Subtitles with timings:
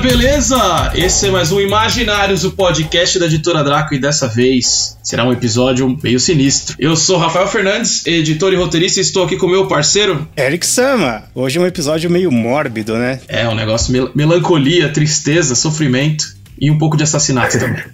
[0.00, 0.92] Beleza?
[0.94, 5.32] Esse é mais um Imaginários, o podcast da editora Draco, e dessa vez será um
[5.32, 6.74] episódio meio sinistro.
[6.78, 10.26] Eu sou Rafael Fernandes, editor e roteirista, e estou aqui com meu parceiro.
[10.38, 11.24] Eric Sama.
[11.34, 13.20] Hoje é um episódio meio mórbido, né?
[13.28, 16.24] É, um negócio mel melancolia, tristeza, sofrimento
[16.58, 17.84] e um pouco de assassinato também.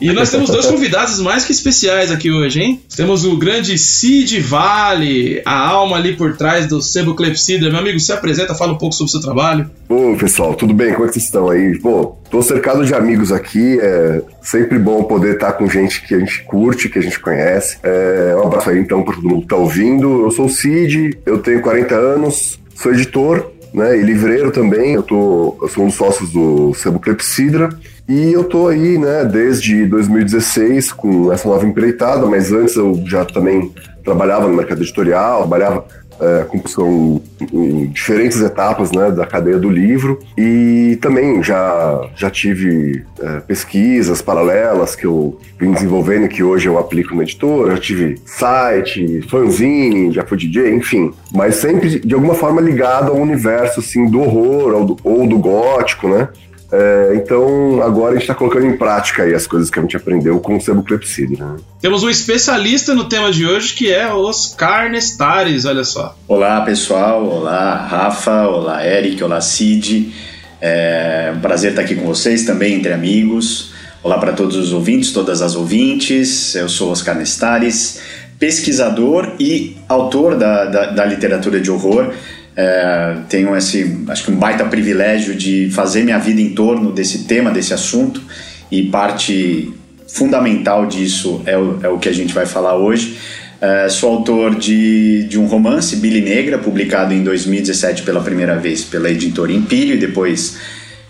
[0.00, 2.80] e nós temos dois convidados mais que especiais aqui hoje, hein?
[2.94, 7.70] Temos o grande Cid Vale, a alma ali por trás do Sebo Clepsidra.
[7.70, 9.70] Meu amigo, se apresenta, fala um pouco sobre o seu trabalho.
[9.88, 10.92] Ô, pessoal, tudo bem?
[10.92, 11.78] Como é que vocês estão aí?
[11.78, 16.18] Pô, tô cercado de amigos aqui, é sempre bom poder estar com gente que a
[16.18, 17.78] gente curte, que a gente conhece.
[17.82, 20.24] É, um abraço aí então para todo mundo que tá ouvindo.
[20.24, 24.94] Eu sou o Cid, eu tenho 40 anos, sou editor, né, e livreiro também.
[24.94, 27.70] Eu, tô, eu sou um dos sócios do Sebo Clepsidra.
[28.08, 33.24] E eu tô aí, né, desde 2016 com essa nova empreitada, mas antes eu já
[33.24, 33.72] também
[34.04, 35.86] trabalhava no mercado editorial, trabalhava
[36.20, 37.20] é, com são
[37.52, 40.18] em diferentes etapas né, da cadeia do livro.
[40.36, 46.78] E também já, já tive é, pesquisas paralelas que eu vim desenvolvendo que hoje eu
[46.78, 52.34] aplico na editora, já tive site, fanzine, já fui DJ, enfim, mas sempre de alguma
[52.34, 56.28] forma ligado ao universo assim, do horror ou do, ou do gótico, né?
[56.76, 59.96] É, então, agora a gente está colocando em prática aí as coisas que a gente
[59.96, 61.46] aprendeu com o sebo Clepsidra.
[61.46, 61.56] Né?
[61.80, 66.16] Temos um especialista no tema de hoje que é Oscar Nestares, olha só.
[66.26, 67.24] Olá, pessoal.
[67.24, 68.48] Olá, Rafa.
[68.48, 69.22] Olá, Eric.
[69.22, 70.12] Olá, Cid.
[70.60, 73.72] É um prazer estar aqui com vocês também, entre amigos.
[74.02, 76.56] Olá para todos os ouvintes, todas as ouvintes.
[76.56, 78.00] Eu sou Oscar Nestares,
[78.36, 82.12] pesquisador e autor da, da, da literatura de horror.
[82.56, 87.24] É, tenho esse, acho que um baita privilégio de fazer minha vida em torno desse
[87.24, 88.22] tema, desse assunto,
[88.70, 89.72] e parte
[90.06, 93.18] fundamental disso é o, é o que a gente vai falar hoje.
[93.60, 98.84] É, sou autor de, de um romance, Billy Negra, publicado em 2017 pela primeira vez
[98.84, 100.58] pela editora Impírio e depois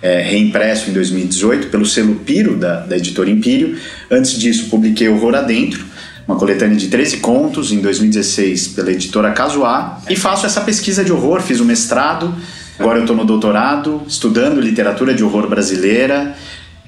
[0.00, 3.76] é, reimpresso em 2018 pelo selo Piro da, da editora Impírio.
[4.10, 5.84] Antes disso, publiquei Horror Adentro,
[6.26, 11.12] uma coletânea de 13 contos em 2016 pela editora Casuá e faço essa pesquisa de
[11.12, 12.34] horror, fiz o mestrado,
[12.78, 16.34] agora eu estou no doutorado, estudando literatura de horror brasileira,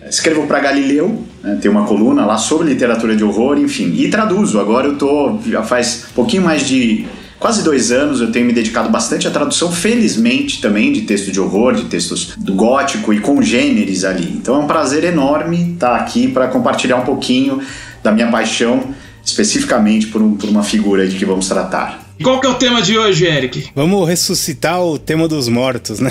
[0.09, 4.59] escrevo para Galileu, né, tem uma coluna lá sobre literatura de horror, enfim, e traduzo,
[4.59, 7.07] agora eu estou, já faz pouquinho mais de
[7.39, 11.39] quase dois anos eu tenho me dedicado bastante à tradução, felizmente também, de texto de
[11.39, 14.33] horror, de textos do gótico e congêneres ali.
[14.35, 17.61] Então é um prazer enorme estar aqui para compartilhar um pouquinho
[18.03, 18.95] da minha paixão
[19.27, 22.07] especificamente por, um, por uma figura de que vamos tratar.
[22.19, 23.69] E qual que é o tema de hoje, Eric?
[23.75, 26.11] Vamos ressuscitar o tema dos mortos, né?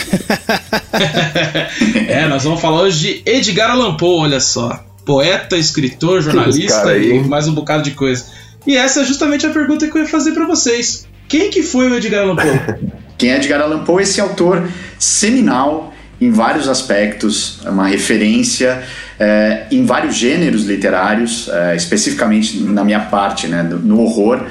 [2.08, 4.84] é, nós vamos falar hoje de Edgar Allan Poe, olha só.
[5.06, 8.26] Poeta, escritor, jornalista e mais um bocado de coisa.
[8.68, 11.08] E essa é justamente a pergunta que eu ia fazer para vocês.
[11.28, 12.92] Quem que foi o Edgar Allan Poe?
[13.18, 14.04] Quem é Edgar Allan Poe?
[14.04, 18.84] Esse autor seminal em vários aspectos, é uma referência
[19.20, 24.42] é, em vários gêneros literários, é, especificamente na minha parte, né, no horror.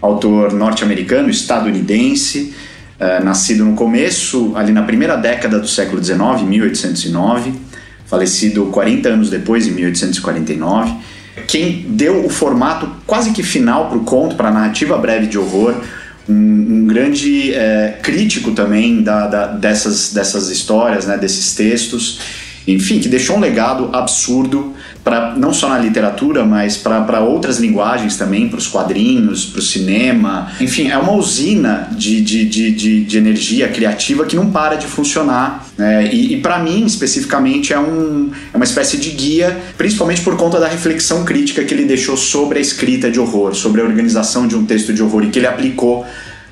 [0.00, 2.54] Autor norte-americano, estadunidense,
[2.98, 7.54] é, nascido no começo, ali na primeira década do século XIX, 1809,
[8.06, 10.94] falecido 40 anos depois, em 1849.
[11.46, 15.38] Quem deu o formato quase que final para o conto, para a narrativa breve de
[15.38, 15.74] horror,
[16.28, 22.20] um, um grande é, crítico também da, da, dessas, dessas histórias, né, desses textos
[22.66, 24.74] enfim, que deixou um legado absurdo
[25.06, 29.62] para não só na literatura, mas para outras linguagens também, para os quadrinhos, para o
[29.62, 30.50] cinema.
[30.60, 34.88] Enfim, é uma usina de, de, de, de, de energia criativa que não para de
[34.88, 35.64] funcionar.
[35.78, 36.12] Né?
[36.12, 40.58] E, e para mim, especificamente, é, um, é uma espécie de guia, principalmente por conta
[40.58, 44.56] da reflexão crítica que ele deixou sobre a escrita de horror, sobre a organização de
[44.56, 46.04] um texto de horror e que ele aplicou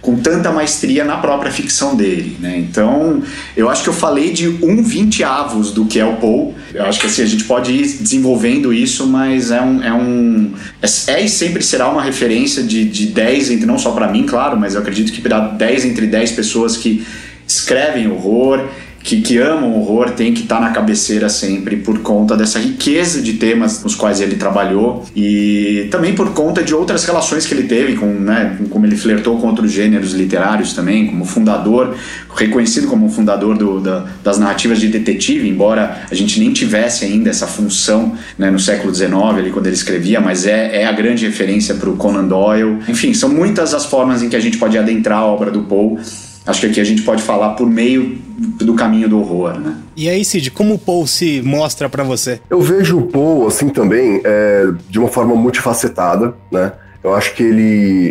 [0.05, 2.59] com tanta maestria na própria ficção dele, né?
[2.59, 3.23] Então,
[3.57, 6.55] eu acho que eu falei de um vinteavos do que é o Paul.
[6.75, 9.83] Eu acho que assim, a gente pode ir desenvolvendo isso, mas é um.
[9.83, 10.53] É, um,
[10.83, 14.25] é, é e sempre será uma referência de, de 10 entre, não só para mim,
[14.25, 17.07] claro, mas eu acredito que dá 10 entre 10 pessoas que
[17.49, 18.69] escrevem horror,
[19.05, 22.59] que, que amam o horror têm que estar tá na cabeceira sempre por conta dessa
[22.59, 27.53] riqueza de temas nos quais ele trabalhou e também por conta de outras relações que
[27.53, 31.95] ele teve com, né, como ele flertou com outros gêneros literários também, como fundador,
[32.35, 37.29] reconhecido como fundador do, da, das narrativas de detetive, embora a gente nem tivesse ainda
[37.29, 41.27] essa função né, no século XIX, ali, quando ele escrevia, mas é, é a grande
[41.27, 42.79] referência para o Conan Doyle.
[42.89, 45.99] Enfim, são muitas as formas em que a gente pode adentrar a obra do Poe
[46.47, 48.19] acho que aqui a gente pode falar por meio
[48.59, 49.77] do caminho do horror, né?
[49.97, 52.41] E aí, Cid, como o Paul se mostra para você?
[52.51, 56.73] Eu vejo o Paul, assim, também, é, de uma forma multifacetada, né?
[57.03, 57.63] Eu acho que ele,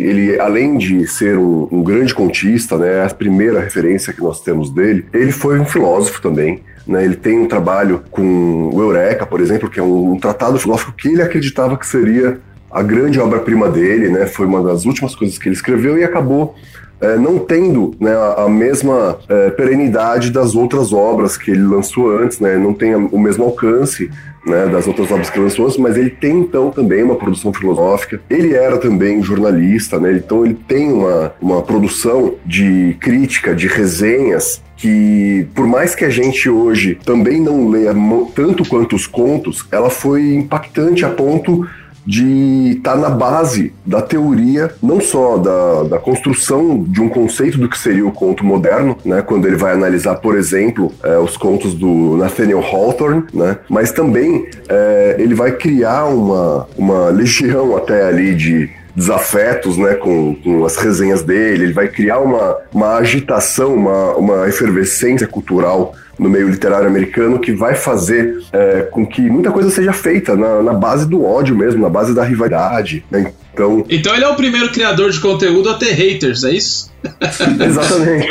[0.06, 4.70] ele além de ser um, um, grande contista, né, a primeira referência que nós temos
[4.70, 6.62] dele, ele foi um filósofo também.
[6.86, 10.58] Né, ele tem um trabalho com o Eureka, por exemplo, que é um, um tratado
[10.60, 12.38] filosófico que ele acreditava que seria
[12.70, 16.54] a grande obra-prima dele, né, foi uma das últimas coisas que ele escreveu e acabou
[17.00, 22.40] é, não tendo né, a, mesma é, perenidade das outras obras que ele lançou antes,
[22.40, 24.10] né, não tem o mesmo alcance
[24.46, 27.52] né, das outras obras que ele lançou antes, mas ele tem então também uma produção
[27.52, 28.20] filosófica.
[28.28, 34.62] Ele era também jornalista, né, então ele tem uma, uma produção de crítica, de resenhas
[34.76, 37.94] que, por mais que a gente hoje também não leia
[38.34, 41.66] tanto quanto os contos, ela foi impactante a ponto
[42.06, 47.58] de estar tá na base da teoria, não só da, da construção de um conceito
[47.58, 51.36] do que seria o conto moderno, né, quando ele vai analisar, por exemplo, é, os
[51.36, 58.06] contos do Nathaniel Hawthorne, né, mas também é, ele vai criar uma, uma legião até
[58.06, 63.74] ali de desafetos, né, com, com as resenhas dele, ele vai criar uma, uma agitação,
[63.74, 69.50] uma, uma efervescência cultural no meio literário americano que vai fazer é, com que muita
[69.50, 73.04] coisa seja feita na, na, base do ódio mesmo, na base da rivalidade.
[73.10, 73.32] Né?
[73.52, 73.84] Então...
[73.88, 76.92] então ele é o primeiro criador de conteúdo a ter haters, é isso?
[77.60, 78.28] Exatamente.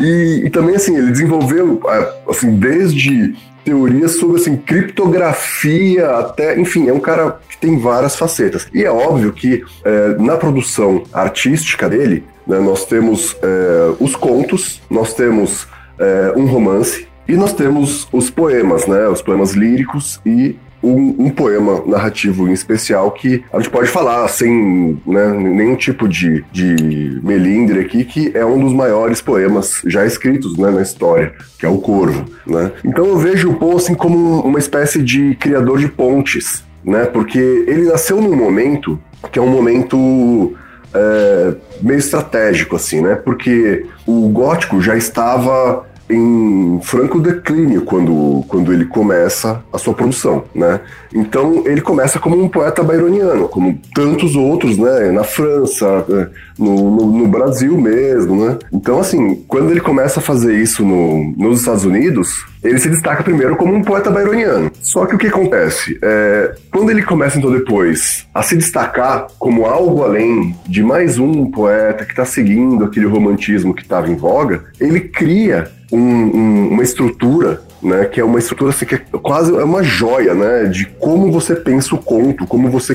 [0.00, 3.34] e, e, também assim, ele desenvolveu é, assim, desde
[3.64, 6.58] teorias sobre assim, criptografia até.
[6.60, 8.68] Enfim, é um cara que tem várias facetas.
[8.72, 14.80] E é óbvio que é, na produção artística dele, né, nós temos é, os contos,
[14.90, 15.66] nós temos
[15.98, 19.08] é, um romance e nós temos os poemas, né?
[19.08, 24.28] Os poemas líricos e um, um, poema narrativo em especial que a gente pode falar
[24.28, 30.04] sem né, nenhum tipo de, de melindre aqui, que é um dos maiores poemas já
[30.04, 32.26] escritos né, na história, que é o Corvo.
[32.46, 32.70] Né?
[32.84, 37.06] Então eu vejo o Poe assim, como uma espécie de criador de pontes, né?
[37.06, 39.00] porque ele nasceu num momento
[39.32, 40.54] que é um momento
[40.94, 43.14] é, meio estratégico, assim, né?
[43.16, 50.44] Porque o gótico já estava em franco declínio quando, quando ele começa a sua produção,
[50.54, 50.80] né?
[51.14, 55.10] Então ele começa como um poeta byroniano, como tantos outros, né?
[55.10, 56.28] Na França, né?
[56.58, 58.58] no, no, no, Brasil mesmo, né?
[58.72, 63.22] Então assim, quando ele começa a fazer isso no, nos Estados Unidos, ele se destaca
[63.22, 64.72] primeiro como um poeta byroniano.
[64.80, 65.98] Só que o que acontece?
[66.02, 71.50] É, quando ele começa então depois a se destacar como algo além de mais um
[71.50, 76.82] poeta que está seguindo aquele romantismo que estava em voga, ele cria um, um, uma
[76.82, 80.86] estrutura né, que é uma estrutura assim, que é quase é uma joia, né, de
[80.98, 82.94] como você pensa o conto, como você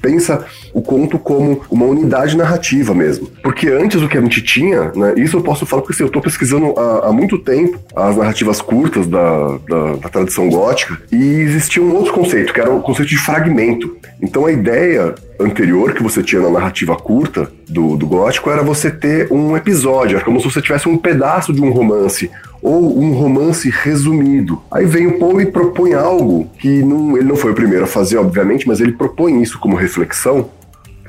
[0.00, 3.28] pensa o conto como uma unidade narrativa mesmo.
[3.42, 6.08] Porque antes o que a gente tinha, né, isso eu posso falar porque assim, eu
[6.08, 11.40] estou pesquisando há, há, muito tempo as narrativas curtas da, da, da, tradição gótica e
[11.40, 13.96] existia um outro conceito, que era o conceito de fragmento.
[14.22, 18.90] Então a ideia anterior que você tinha na narrativa curta do, do gótico era você
[18.90, 22.30] ter um episódio, era como se você tivesse um pedaço de um romance
[22.62, 24.60] ou um romance resumido.
[24.70, 27.88] Aí vem o Poe e propõe algo que não, ele não foi o primeiro a
[27.88, 30.50] fazer, obviamente, mas ele propõe isso como reflexão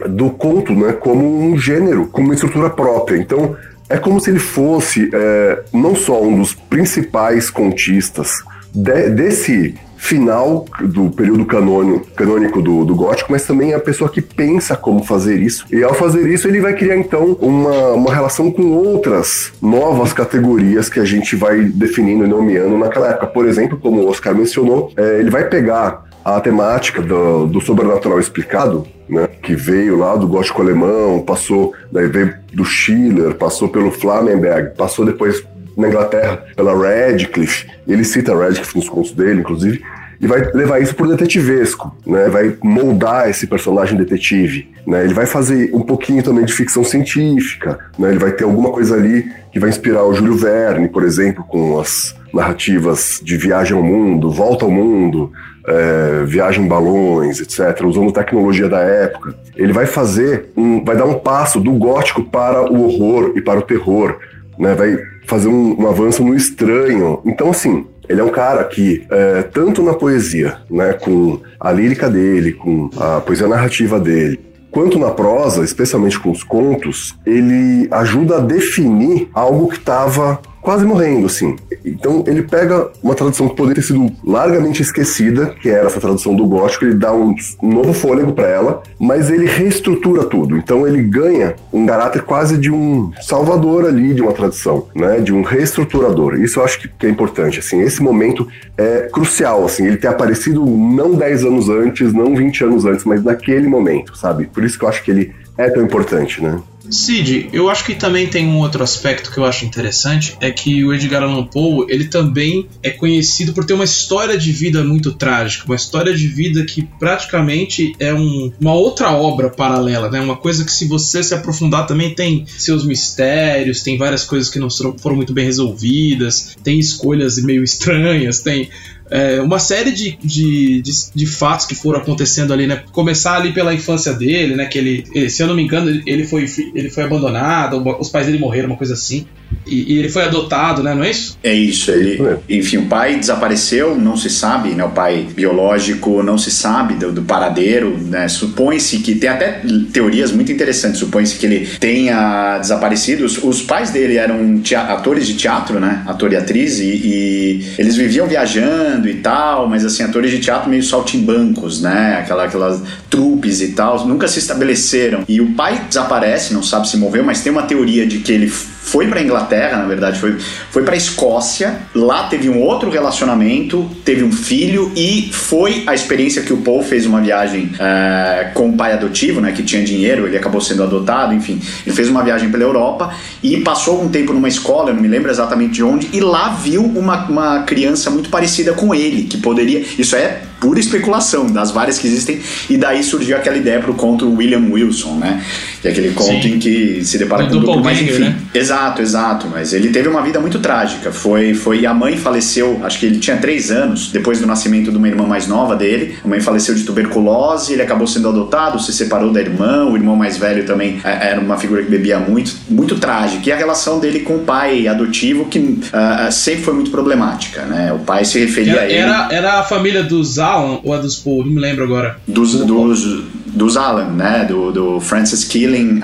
[0.10, 3.18] do conto, né, como um gênero, como uma estrutura própria.
[3.18, 3.56] Então,
[3.90, 8.42] é como se ele fosse é, não só um dos principais contistas
[8.74, 14.10] de, desse final do período canônico, canônico do, do gótico, mas também é a pessoa
[14.10, 15.64] que pensa como fazer isso.
[15.72, 20.90] E ao fazer isso, ele vai criar então uma, uma relação com outras novas categorias
[20.90, 23.28] que a gente vai definindo e nomeando naquela época.
[23.28, 28.20] Por exemplo, como o Oscar mencionou, é, ele vai pegar a temática do, do sobrenatural
[28.20, 33.92] explicado, né, que veio lá do gótico alemão, passou, daí veio do Schiller, passou pelo
[33.92, 35.44] Flammenberg, passou depois
[35.78, 39.82] na Inglaterra pela Radcliffe, ele cita Radcliffe nos contos dele, inclusive,
[40.22, 42.30] e vai levar isso pro detetivesco, né?
[42.30, 45.04] Vai moldar esse personagem detetive, né?
[45.04, 48.10] Ele vai fazer um pouquinho também de ficção científica, né?
[48.10, 51.80] Ele vai ter alguma coisa ali que vai inspirar o Júlio Verne, por exemplo, com
[51.80, 55.32] as narrativas de viagem ao mundo, volta ao mundo,
[55.68, 59.34] é, viagem em balões, etc., usando tecnologia da época.
[59.56, 63.60] Ele vai fazer um, vai dar um passo do gótico para o horror e para
[63.60, 64.20] o terror,
[64.60, 64.76] né?
[64.76, 67.22] Vai fazer um, um avanço no estranho.
[67.26, 72.10] Então, assim, ele é um cara que, é, tanto na poesia, né, com a lírica
[72.10, 74.40] dele, com a poesia narrativa dele,
[74.72, 80.86] quanto na prosa, especialmente com os contos, ele ajuda a definir algo que estava quase
[80.86, 81.56] morrendo, assim.
[81.84, 86.36] Então ele pega uma tradução que poderia ter sido largamente esquecida, que era essa tradução
[86.36, 90.56] do gótico, ele dá um novo fôlego para ela, mas ele reestrutura tudo.
[90.58, 95.20] Então ele ganha um caráter quase de um salvador ali de uma tradução, né?
[95.20, 96.36] De um reestruturador.
[96.36, 97.82] Isso eu acho que é importante, assim.
[97.82, 99.86] Esse momento é crucial, assim.
[99.86, 104.46] Ele ter aparecido não 10 anos antes, não 20 anos antes, mas naquele momento, sabe?
[104.46, 106.60] Por isso que eu acho que ele é tão importante, né?
[106.90, 110.84] Cid, eu acho que também tem um outro aspecto que eu acho interessante, é que
[110.84, 115.12] o Edgar Allan Poe, ele também é conhecido por ter uma história de vida muito
[115.12, 120.20] trágica, uma história de vida que praticamente é um, uma outra obra paralela, né?
[120.20, 124.60] Uma coisa que se você se aprofundar também tem seus mistérios, tem várias coisas que
[124.60, 128.70] não foram muito bem resolvidas, tem escolhas meio estranhas, tem
[129.12, 132.82] é, uma série de, de, de, de, fatos que foram acontecendo ali, né?
[132.94, 134.66] Começar ali pela infância dele, né?
[134.66, 138.40] Que ele, se eu não me engano, ele foi, ele foi abandonado, os pais dele
[138.40, 139.28] morreram, uma coisa assim.
[139.68, 140.96] E, e, ele foi adotado, né?
[140.96, 141.38] Não é isso?
[141.44, 141.92] É isso.
[141.92, 144.84] Ele, enfim, o pai desapareceu, não se sabe, né?
[144.84, 148.28] O pai biológico não se sabe do, do paradeiro, né?
[148.30, 151.00] Supõe-se que tem até teorias muito interessantes.
[151.00, 153.26] Supõe-se que ele tenha desaparecido.
[153.26, 156.02] Os, os pais dele eram atores de teatro, né?
[156.08, 160.70] Ator e atriz, e, e, eles viviam viajando e tal, mas assim, atores de teatro
[160.70, 162.20] meio saltimbancos, né?
[162.20, 165.24] Aquela, aquelas trupes e tal, nunca se estabeleceram.
[165.28, 168.52] E o pai desaparece, não sabe se moveu, mas tem uma teoria de que ele
[168.84, 170.38] foi para Inglaterra, na verdade, foi,
[170.70, 171.82] foi para Escócia.
[171.96, 176.84] Lá teve um outro relacionamento, teve um filho e foi a experiência que o Paul
[176.84, 180.84] fez uma viagem é, com o pai adotivo, né, que tinha dinheiro, ele acabou sendo
[180.84, 181.62] adotado, enfim.
[181.86, 185.08] Ele fez uma viagem pela Europa e passou um tempo numa escola, eu não me
[185.08, 189.38] lembro exatamente de onde, e lá viu uma, uma criança muito parecida com ele, que
[189.38, 189.86] poderia.
[189.98, 192.40] Isso é pura especulação das várias que existem,
[192.70, 195.44] e daí surgiu aquela ideia para o conto William Wilson, né?
[195.82, 196.54] Que é aquele conto Sim.
[196.54, 198.26] em que se depara com um duplo, mas enfim.
[198.26, 198.36] Né?
[198.54, 199.48] Exato, exato.
[199.52, 201.12] Mas ele teve uma vida muito trágica.
[201.12, 204.98] Foi, foi a mãe faleceu, acho que ele tinha três anos, depois do nascimento de
[204.98, 206.16] uma irmã mais nova dele.
[206.24, 210.16] A mãe faleceu de tuberculose, ele acabou sendo adotado, se separou da irmã, o irmão
[210.16, 213.50] mais velho também é, era uma figura que bebia muito, muito trágica.
[213.50, 217.92] E a relação dele com o pai adotivo, que uh, sempre foi muito problemática, né?
[217.92, 218.94] O pai se referia era, a ele.
[218.94, 221.46] Era, era a família dos Alan ou a dos Paul?
[221.46, 222.18] Não me lembro agora.
[222.28, 224.46] Dos, dos, dos Alan, né?
[224.46, 226.02] Do, do Francis Killing uh,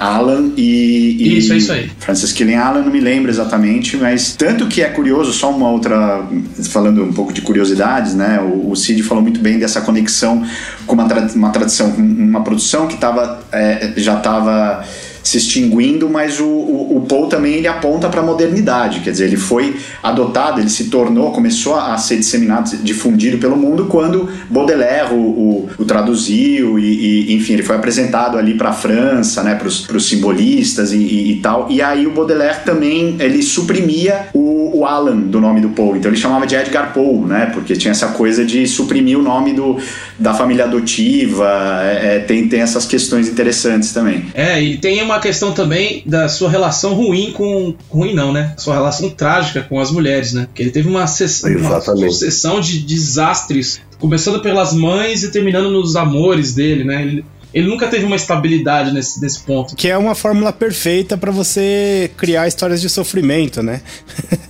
[0.00, 1.90] Alan e, e, Isso, é isso aí.
[1.98, 6.24] Francis Killing Alan, não me lembro exatamente, mas tanto que é curioso, só uma outra.
[6.70, 8.40] Falando um pouco de curiosidades, né?
[8.40, 10.42] O, o Cid falou muito bem dessa conexão
[10.86, 14.84] com uma, tra uma tradição, uma produção que tava, é, já estava
[15.22, 19.26] se extinguindo, mas o, o, o Paul também ele aponta para a modernidade, quer dizer,
[19.26, 25.12] ele foi adotado, ele se tornou, começou a ser disseminado, difundido pelo mundo quando Baudelaire
[25.12, 29.54] o, o, o traduziu e, e, enfim, ele foi apresentado ali para a França, né,
[29.54, 34.78] para os simbolistas e, e, e, tal, e aí o Baudelaire também, ele suprimia o,
[34.78, 37.92] o Alan do nome do Poe, então ele chamava de Edgar Poe, né, porque tinha
[37.92, 39.78] essa coisa de suprimir o nome do,
[40.18, 44.26] da família adotiva, é, é tem, tem essas questões interessantes também.
[44.34, 47.74] É, e tem uma uma questão também da sua relação ruim com.
[47.90, 48.54] ruim não, né?
[48.56, 50.48] Sua relação trágica com as mulheres, né?
[50.54, 56.54] Que ele teve uma, uma sucessão de desastres, começando pelas mães e terminando nos amores
[56.54, 57.02] dele, né?
[57.02, 59.76] Ele, ele nunca teve uma estabilidade nesse, nesse ponto.
[59.76, 63.80] Que é uma fórmula perfeita para você criar histórias de sofrimento, né?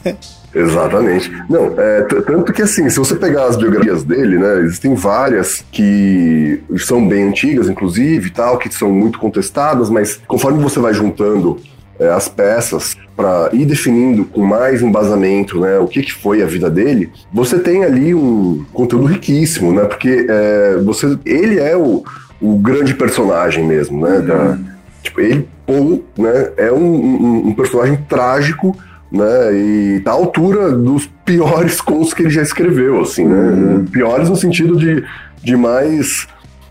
[0.54, 1.32] Exatamente.
[1.48, 6.62] Não, é, tanto que assim, se você pegar as biografias dele, né, existem várias que
[6.78, 11.58] são bem antigas, inclusive, tal, que são muito contestadas, mas conforme você vai juntando
[11.98, 16.46] é, as peças para ir definindo com mais embasamento, né, o que, que foi a
[16.46, 22.04] vida dele, você tem ali um conteúdo riquíssimo, né, porque é, você, ele é o,
[22.40, 24.26] o grande personagem mesmo, né, uhum.
[24.26, 24.58] da,
[25.02, 28.76] tipo, ele, Paul, né, é um, um, um personagem trágico
[29.12, 29.52] né?
[29.54, 33.36] E tá à altura dos piores contos que ele já escreveu, assim, né?
[33.36, 33.84] Uhum.
[33.84, 35.04] Piores no sentido de,
[35.42, 36.26] de mais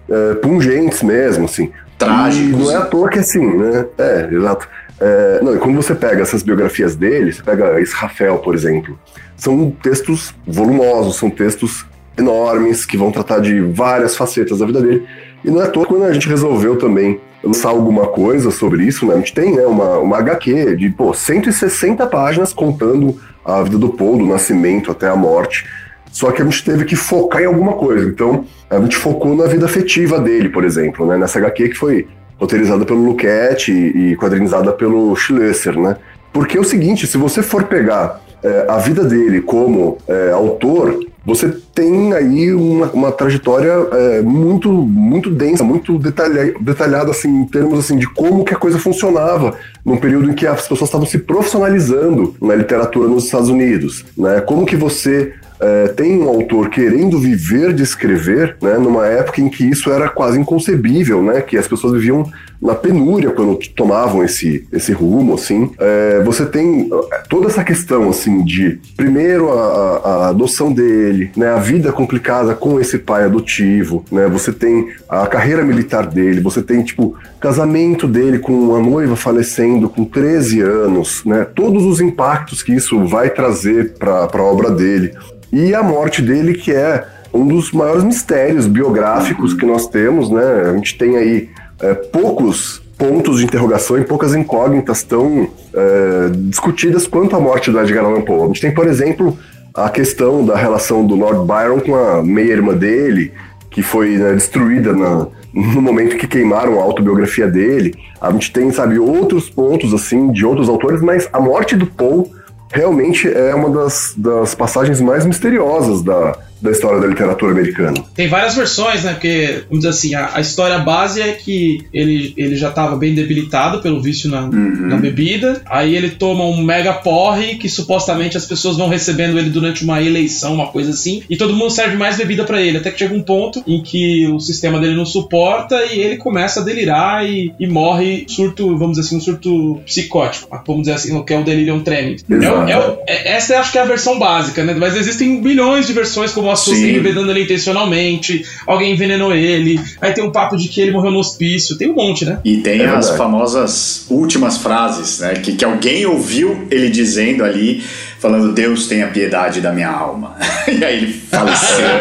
[0.10, 1.72] é, pungentes mesmo, assim.
[1.98, 2.60] Trágicos.
[2.60, 3.86] E não é à toa que assim, né?
[3.98, 4.68] É, exato.
[5.00, 9.00] É, não, e quando você pega essas biografias dele, você pega Israfel, por exemplo,
[9.36, 11.86] são textos volumosos, são textos
[12.18, 15.06] enormes que vão tratar de várias facetas da vida dele.
[15.44, 19.06] E não é à toa quando a gente resolveu também lançar alguma coisa sobre isso,
[19.06, 19.16] né?
[19.16, 23.90] A gente tem né, uma, uma HQ de pô, 160 páginas contando a vida do
[23.90, 25.66] Paul, do nascimento até a morte.
[26.12, 28.08] Só que a gente teve que focar em alguma coisa.
[28.08, 31.18] Então, a gente focou na vida afetiva dele, por exemplo, né?
[31.18, 32.08] Nessa HQ que foi
[32.40, 35.96] roteirizada pelo Luquete e quadrinizada pelo Schlesser, né?
[36.34, 41.00] Porque é o seguinte, se você for pegar é, a vida dele como é, autor,
[41.26, 47.46] você tem aí uma, uma trajetória é, muito muito densa, muito detalha, detalhada assim, em
[47.46, 51.06] termos assim, de como que a coisa funcionava num período em que as pessoas estavam
[51.06, 54.04] se profissionalizando na literatura nos Estados Unidos.
[54.18, 54.42] Né?
[54.42, 59.48] Como que você é, tem um autor querendo viver de escrever, né, numa época em
[59.48, 62.28] que isso era quase inconcebível, né, que as pessoas viviam
[62.60, 65.72] na penúria quando tomavam esse, esse rumo, assim.
[65.80, 71.50] É, você tem é, toda essa questão, assim, de, primeiro, a, a adoção dele, né,
[71.50, 76.62] a vida complicada com esse pai adotivo, né, você tem a carreira militar dele, você
[76.62, 82.64] tem, tipo, casamento dele com uma noiva falecendo com 13 anos, né, todos os impactos
[82.64, 85.12] que isso vai trazer para a obra dele.
[85.52, 90.70] E a morte dele, que é um dos maiores mistérios biográficos que nós temos, né?
[90.70, 91.50] A gente tem aí
[91.82, 97.80] é, poucos pontos de interrogação e poucas incógnitas tão é, discutidas quanto a morte do
[97.80, 98.44] Edgar Allan Poe.
[98.44, 99.38] A gente tem, por exemplo,
[99.74, 103.32] a questão da relação do Lord Byron com a meia-irmã dele,
[103.70, 107.96] que foi né, destruída na, no momento que queimaram a autobiografia dele.
[108.20, 112.26] A gente tem, sabe, outros pontos, assim, de outros autores, mas a morte do Poe
[112.72, 118.04] realmente é uma das, das passagens mais misteriosas da, da história da literatura americana.
[118.14, 119.14] Tem várias versões, né?
[119.14, 123.14] Porque, vamos dizer assim, a, a história base é que ele, ele já estava bem
[123.14, 124.88] debilitado pelo vício na, uhum.
[124.88, 125.62] na bebida.
[125.66, 130.02] Aí ele toma um mega porre que supostamente as pessoas vão recebendo ele durante uma
[130.02, 131.24] eleição, uma coisa assim.
[131.30, 132.78] E todo mundo serve mais bebida para ele.
[132.78, 136.60] Até que chega um ponto em que o sistema dele não suporta e ele começa
[136.60, 140.48] a delirar e, e morre surto, vamos dizer assim, um surto psicótico.
[140.66, 142.24] Vamos dizer assim, que é o delirium tremens.
[142.30, 144.74] É, é, é, essa acho que é a versão básica, né?
[144.74, 150.14] Mas existem bilhões de versões como as pessoas envenenando ele intencionalmente, alguém envenenou ele, aí
[150.14, 152.40] tem um papo de que ele morreu no hospício, tem um monte, né?
[152.44, 155.34] E tem é as famosas últimas frases, né?
[155.34, 157.84] Que, que alguém ouviu ele dizendo ali,
[158.22, 160.38] falando, Deus tenha piedade da minha alma.
[160.72, 161.82] e aí ele faleceu.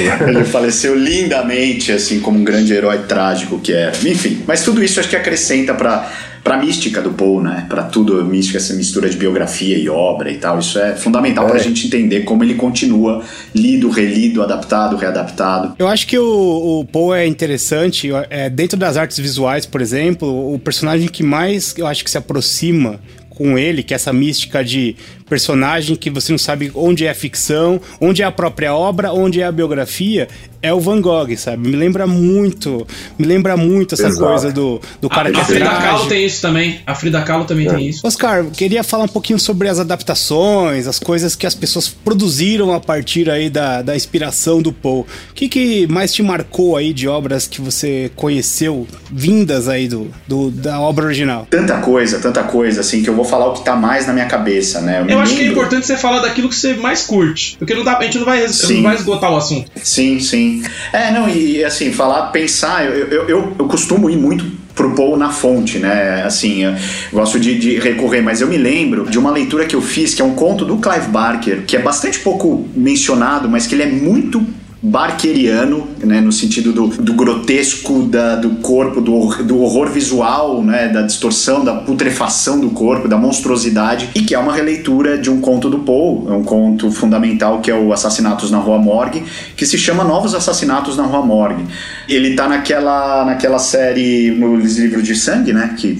[0.00, 0.28] É.
[0.28, 3.92] ele faleceu lindamente, assim, como um grande herói trágico que era.
[4.06, 6.10] Enfim, mas tudo isso acho que acrescenta para
[6.42, 7.66] para mística do Poe, né?
[7.68, 10.58] Para tudo mística, essa mistura de biografia e obra e tal.
[10.58, 11.48] Isso é fundamental é.
[11.48, 13.22] para a gente entender como ele continua
[13.54, 15.74] lido, relido, adaptado, readaptado.
[15.78, 18.10] Eu acho que o, o Poe é interessante.
[18.30, 22.16] É, dentro das artes visuais, por exemplo, o personagem que mais eu acho que se
[22.16, 22.98] aproxima
[23.40, 24.94] com ele, que é essa mística de
[25.30, 29.40] personagem que você não sabe onde é a ficção, onde é a própria obra, onde
[29.40, 30.26] é a biografia,
[30.62, 31.68] é o Van Gogh, sabe?
[31.68, 32.86] Me lembra muito,
[33.18, 34.26] me lembra muito essa Exato.
[34.26, 36.80] coisa do, do cara a, que a Frida Kahlo tem isso também.
[36.86, 37.70] A Frida Kahlo também é.
[37.70, 38.06] tem isso.
[38.06, 42.80] Oscar, queria falar um pouquinho sobre as adaptações, as coisas que as pessoas produziram a
[42.80, 45.02] partir aí da, da inspiração do Poe.
[45.02, 50.10] O que, que mais te marcou aí de obras que você conheceu, vindas aí do,
[50.26, 51.46] do da obra original?
[51.48, 54.26] Tanta coisa, tanta coisa, assim, que eu vou falar o que tá mais na minha
[54.26, 55.00] cabeça, né?
[55.00, 57.84] Eu, eu acho que é importante você falar daquilo que você mais curte, porque não
[57.84, 59.70] dá, a gente não vai, não vai esgotar o assunto.
[59.82, 60.62] Sim, sim.
[60.92, 65.16] É, não, e assim, falar, pensar, eu, eu, eu, eu costumo ir muito pro Paul
[65.16, 66.22] na fonte, né?
[66.22, 66.74] Assim, eu
[67.12, 70.22] gosto de, de, recorrer, mas eu me lembro de uma leitura que eu fiz, que
[70.22, 73.90] é um conto do Clive Barker, que é bastante pouco mencionado, mas que ele é
[73.90, 74.44] muito
[74.82, 80.88] barqueriano, né, no sentido do, do grotesco da, do corpo, do, do horror visual, né,
[80.88, 85.38] da distorção, da putrefação do corpo, da monstruosidade, e que é uma releitura de um
[85.38, 89.22] conto do Poe, é um conto fundamental que é o Assassinatos na Rua Morgue,
[89.54, 91.66] que se chama Novos Assassinatos na Rua Morgue.
[92.08, 95.98] Ele tá naquela, naquela série, nos livros de sangue, né, que,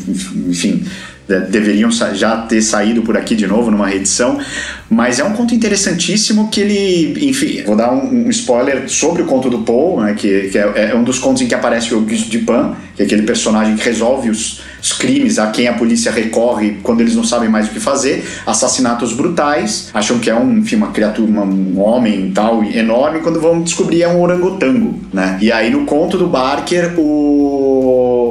[0.48, 0.82] enfim
[1.38, 4.38] deveriam já ter saído por aqui de novo numa reedição,
[4.90, 9.24] mas é um conto interessantíssimo que ele, enfim, vou dar um, um spoiler sobre o
[9.24, 11.98] conto do Poe, né, que, que é, é, um dos contos em que aparece o
[11.98, 16.11] Auguste Dupin, que é aquele personagem que resolve os, os, crimes a quem a polícia
[16.11, 20.59] recorre quando eles não sabem mais o que fazer, assassinatos brutais, acham que é um,
[20.59, 25.38] enfim, uma criatura, um homem tal, enorme, quando vão descobrir é um orangotango, né?
[25.40, 27.70] E aí no conto do Barker, o,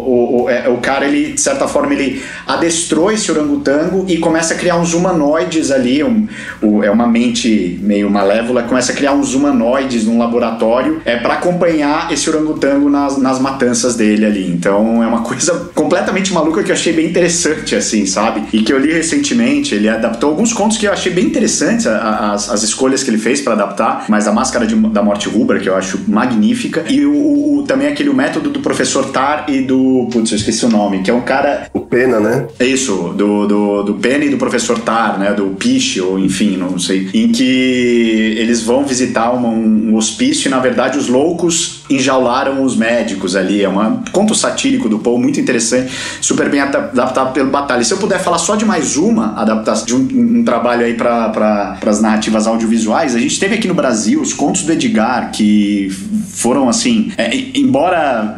[0.09, 4.53] o, o, é, o cara, ele, de certa forma, ele adestrou esse orangotango e começa
[4.53, 6.27] a criar uns humanoides ali, um,
[6.61, 11.35] o, é uma mente meio malévola, começa a criar uns humanoides num laboratório é para
[11.35, 14.47] acompanhar esse orangotango nas, nas matanças dele ali.
[14.47, 18.43] Então é uma coisa completamente maluca que eu achei bem interessante, assim, sabe?
[18.53, 19.75] E que eu li recentemente.
[19.75, 23.41] Ele adaptou alguns contos que eu achei bem interessantes, as, as escolhas que ele fez
[23.41, 27.59] para adaptar, mas a Máscara de, da Morte Rubra, que eu acho magnífica, e o,
[27.59, 30.07] o, também aquele método do professor Tar e do.
[30.11, 31.69] Putz, eu esqueci o nome, que é um cara.
[31.73, 32.47] O Pena, né?
[32.59, 35.33] Isso, do, do, do Pena e do professor Tar, né?
[35.33, 37.43] Do Piche, ou enfim enfim, não sei, em que
[38.37, 43.63] eles vão visitar uma, um hospício e na verdade os loucos enjaularam os médicos ali.
[43.63, 47.83] É um conto satírico do Poe, muito interessante, super bem adaptado pelo Batalha.
[47.83, 51.29] Se eu puder falar só de mais uma adaptação, de um, um trabalho aí para
[51.29, 55.89] pra, as narrativas audiovisuais, a gente teve aqui no Brasil os contos do Edgar, que
[56.33, 58.37] foram assim, é, embora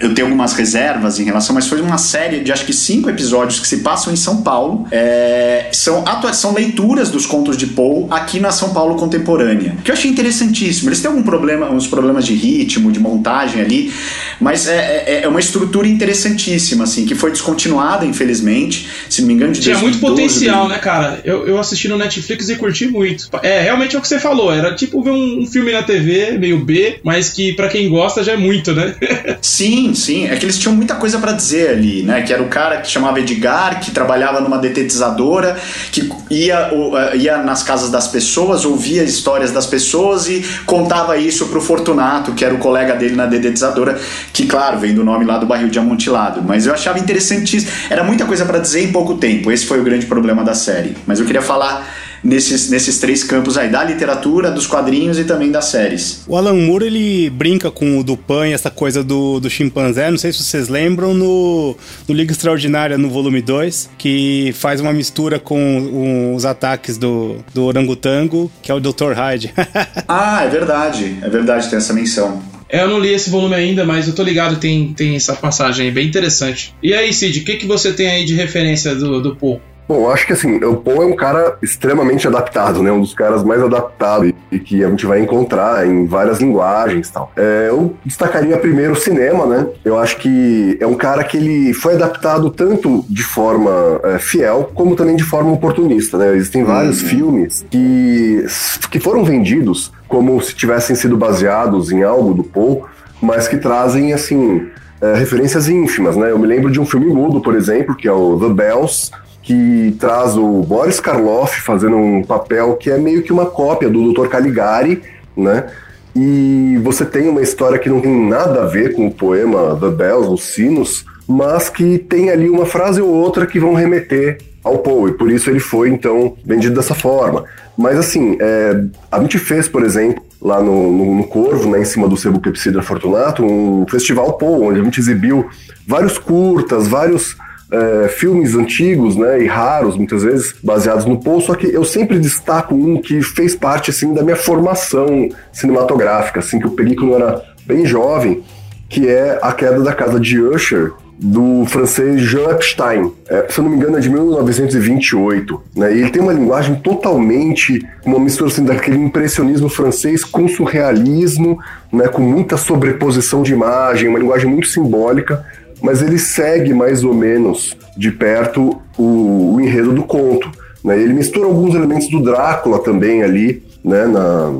[0.00, 3.58] eu tenha algumas reservas em relação, mas foi uma série de acho que cinco episódios
[3.58, 4.86] que se passam em São Paulo.
[4.90, 9.76] É, são, são leituras dos contos de Poe aqui na São Paulo contemporânea.
[9.82, 10.88] Que eu achei interessantíssimo.
[10.88, 13.92] Eles têm algum problema, uns problemas de ritmo, de montagem ali,
[14.40, 18.88] mas é, é, é uma estrutura interessantíssima, assim, que foi descontinuada, infelizmente.
[19.08, 21.20] Se não me engano, de Tinha muito potencial, né, cara?
[21.24, 23.28] Eu, eu assisti no Netflix e curti muito.
[23.42, 24.52] É, realmente é o que você falou.
[24.52, 28.24] Era tipo ver um, um filme na TV, meio B, mas que para quem gosta
[28.24, 28.94] já é muito, né?
[29.40, 30.26] sim, sim.
[30.26, 32.22] É que eles tinham muita coisa para dizer ali, né?
[32.22, 35.56] Que era o cara que chamava Edgar, que trabalhava numa detetizadora,
[35.92, 36.70] que ia,
[37.14, 42.44] ia nas casas das pessoas, ouvia histórias das pessoas e contava isso pro Fortunato, que
[42.44, 43.98] era o colega dele na dedetizadora,
[44.32, 46.42] que, claro, vem do nome lá do barril de amontilado.
[46.42, 47.70] Mas eu achava interessantíssimo.
[47.88, 49.50] Era muita coisa para dizer em pouco tempo.
[49.50, 50.96] Esse foi o grande problema da série.
[51.06, 51.86] Mas eu queria falar
[52.22, 56.22] nesses, nesses três campos aí, da literatura, dos quadrinhos e também das séries.
[56.26, 60.18] O Alan Moore, ele brinca com o Dupan e essa coisa do, do chimpanzé, não
[60.18, 65.38] sei se vocês lembram, no, no Liga Extraordinária, no volume 2, que faz uma mistura
[65.38, 69.12] com um, os ataques do, do orangotango, que é o Dr.
[69.14, 69.52] Hyde.
[70.06, 72.51] ah, é verdade, é verdade, tem essa menção.
[72.72, 75.92] Eu não li esse volume ainda, mas eu tô ligado, tem, tem essa passagem aí,
[75.92, 76.74] bem interessante.
[76.82, 79.60] E aí, Cid, o que, que você tem aí de referência do, do Paul?
[79.92, 82.90] Bom, acho que assim, o Paul é um cara extremamente adaptado, né?
[82.90, 87.12] Um dos caras mais adaptados e que a gente vai encontrar em várias linguagens e
[87.12, 87.30] tal.
[87.36, 89.66] É, eu destacaria primeiro o cinema, né?
[89.84, 94.70] Eu acho que é um cara que ele foi adaptado tanto de forma é, fiel,
[94.74, 96.34] como também de forma oportunista, né?
[96.34, 97.08] Existem vários uhum.
[97.08, 98.46] filmes que,
[98.90, 102.86] que foram vendidos como se tivessem sido baseados em algo do Paul,
[103.20, 104.70] mas que trazem, assim,
[105.02, 106.30] é, referências ínfimas, né?
[106.30, 109.10] Eu me lembro de um filme mudo, por exemplo, que é o The Bells,
[109.42, 114.12] que traz o Boris Karloff fazendo um papel que é meio que uma cópia do
[114.12, 114.28] Dr.
[114.28, 115.02] Caligari,
[115.36, 115.66] né?
[116.14, 119.88] E você tem uma história que não tem nada a ver com o poema The
[119.88, 124.78] Bells, os sinos, mas que tem ali uma frase ou outra que vão remeter ao
[124.78, 127.44] Poe, e por isso ele foi, então, vendido dessa forma.
[127.76, 131.84] Mas, assim, é, a gente fez, por exemplo, lá no, no, no Corvo, né, em
[131.84, 135.48] cima do Sebo Clepsidra Fortunato, um festival Poe, onde a gente exibiu
[135.86, 137.36] vários curtas, vários
[137.72, 142.18] é, filmes antigos, né, e raros, muitas vezes, baseados no Paul, só que eu sempre
[142.18, 147.42] destaco um que fez parte, assim, da minha formação cinematográfica, assim, que quando eu era
[147.66, 148.42] bem jovem,
[148.88, 153.12] que é A Queda da Casa de Usher, do francês Jean Epstein.
[153.28, 155.62] É, se eu não me engano, é de 1928.
[155.76, 155.94] Né?
[155.94, 161.58] E ele tem uma linguagem totalmente, uma mistura assim, daquele impressionismo francês com surrealismo,
[161.92, 162.08] né?
[162.08, 165.44] com muita sobreposição de imagem, uma linguagem muito simbólica
[165.82, 170.50] mas ele segue mais ou menos de perto o, o enredo do conto.
[170.84, 171.00] Né?
[171.00, 174.52] Ele mistura alguns elementos do Drácula também ali, né, na,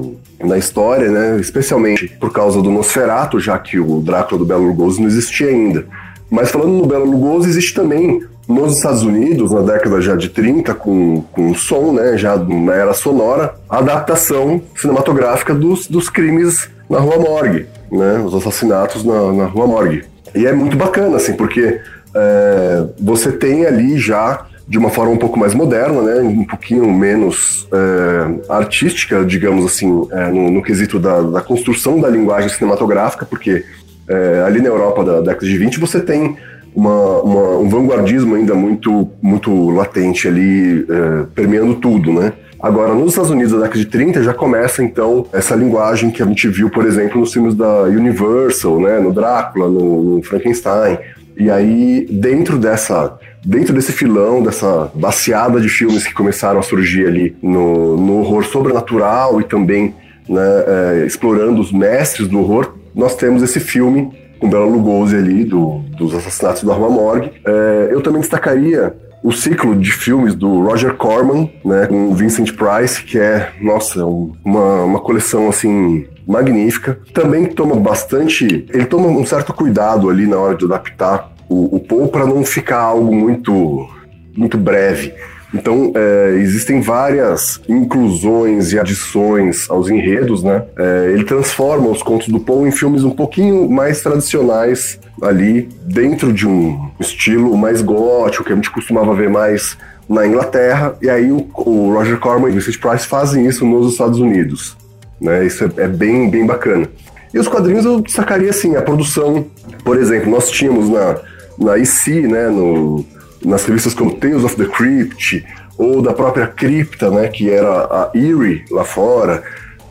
[0.44, 5.00] na história, né, especialmente por causa do Nosferatu, já que o Drácula do Belo Lugoso
[5.00, 5.87] não existia ainda.
[6.30, 10.74] Mas falando no Belo Lugoso, existe também nos Estados Unidos, na década já de 30,
[10.74, 16.98] com, com som, né, já na era sonora, a adaptação cinematográfica dos, dos crimes na
[16.98, 20.04] Rua Morgue, né, os assassinatos na, na Rua Morgue.
[20.34, 21.80] E é muito bacana, assim, porque
[22.14, 26.90] é, você tem ali já de uma forma um pouco mais moderna, né, um pouquinho
[26.90, 33.26] menos é, artística, digamos assim, é, no, no, quesito da, da, construção da linguagem cinematográfica,
[33.26, 33.64] porque
[34.08, 36.36] é, ali na Europa da década de 20 você tem
[36.74, 42.32] uma, uma, um vanguardismo ainda muito, muito latente ali, é, permeando tudo, né?
[42.62, 46.27] Agora, nos Estados Unidos, da década de 30, já começa, então, essa linguagem que a
[46.27, 49.01] gente viu, por exemplo, nos filmes da Universal, né?
[49.01, 50.96] No Drácula, no, no Frankenstein.
[51.37, 57.07] E aí, dentro dessa dentro desse filão, dessa baseada de filmes que começaram a surgir
[57.07, 59.94] ali no, no horror sobrenatural e também
[60.29, 65.44] né, é, explorando os mestres do horror, nós temos esse filme com Bela Lugosi ali,
[65.44, 67.33] do, dos assassinatos da Rua Morgue.
[67.44, 72.52] É, eu também destacaria o ciclo de filmes do Roger Corman, né, com o Vincent
[72.52, 76.98] Price, que é, nossa, uma, uma coleção assim magnífica.
[77.14, 81.80] Também toma bastante, ele toma um certo cuidado ali na hora de adaptar o, o
[81.80, 83.88] Paul para não ficar algo muito
[84.35, 85.12] muito breve.
[85.54, 90.64] Então, é, existem várias inclusões e adições aos enredos, né?
[90.78, 96.32] É, ele transforma os contos do Poe em filmes um pouquinho mais tradicionais ali, dentro
[96.32, 99.76] de um estilo mais gótico, que a gente costumava ver mais
[100.08, 103.92] na Inglaterra, e aí o, o Roger Corman e o Vincent Price fazem isso nos
[103.92, 104.76] Estados Unidos.
[105.20, 105.46] Né?
[105.46, 106.88] Isso é, é bem, bem bacana.
[107.32, 109.46] E os quadrinhos eu destacaria assim, a produção,
[109.84, 111.16] por exemplo, nós tínhamos na,
[111.58, 113.04] na IC, né, no,
[113.44, 115.44] nas revistas como Tales of the Crypt,
[115.78, 119.42] ou da própria Cripta, né, que era a Eerie lá fora,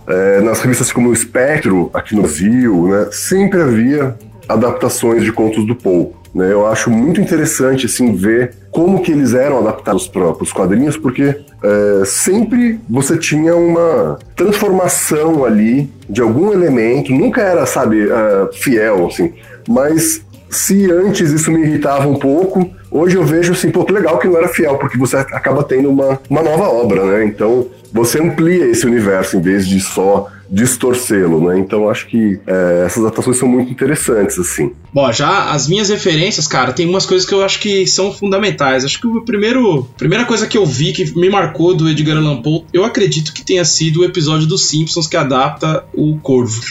[0.08, 4.16] é, nas revistas como o Espectro, aqui no Brasil, né, sempre havia
[4.48, 6.10] adaptações de contos do Poe.
[6.34, 6.52] Né?
[6.52, 11.36] Eu acho muito interessante assim ver como que eles eram adaptados para os quadrinhos, porque
[11.64, 19.08] é, sempre você tinha uma transformação ali de algum elemento, nunca era, sabe, uh, fiel,
[19.08, 19.34] assim,
[19.68, 24.20] mas se antes isso me irritava um pouco, hoje eu vejo assim, pô, que legal
[24.20, 27.26] que não era fiel, porque você acaba tendo uma, uma nova obra, né?
[27.26, 31.58] Então você amplia esse universo em vez de só distorcê-lo, né?
[31.58, 34.74] Então acho que é, essas adaptações são muito interessantes, assim.
[34.94, 38.84] Bom, já as minhas referências, cara, tem umas coisas que eu acho que são fundamentais.
[38.84, 42.42] Acho que o primeiro, primeira coisa que eu vi que me marcou do Edgar Allan
[42.42, 46.62] Poe, eu acredito que tenha sido o episódio dos Simpsons que adapta o Corvo,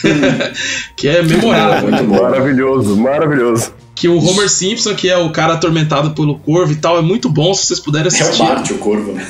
[0.95, 1.89] que é memorável.
[1.89, 6.75] muito maravilhoso, maravilhoso que o Homer Simpson, que é o cara atormentado pelo corvo e
[6.75, 8.41] tal, é muito bom se vocês puderem assistir.
[8.41, 9.27] É o Bart, o corvo, né?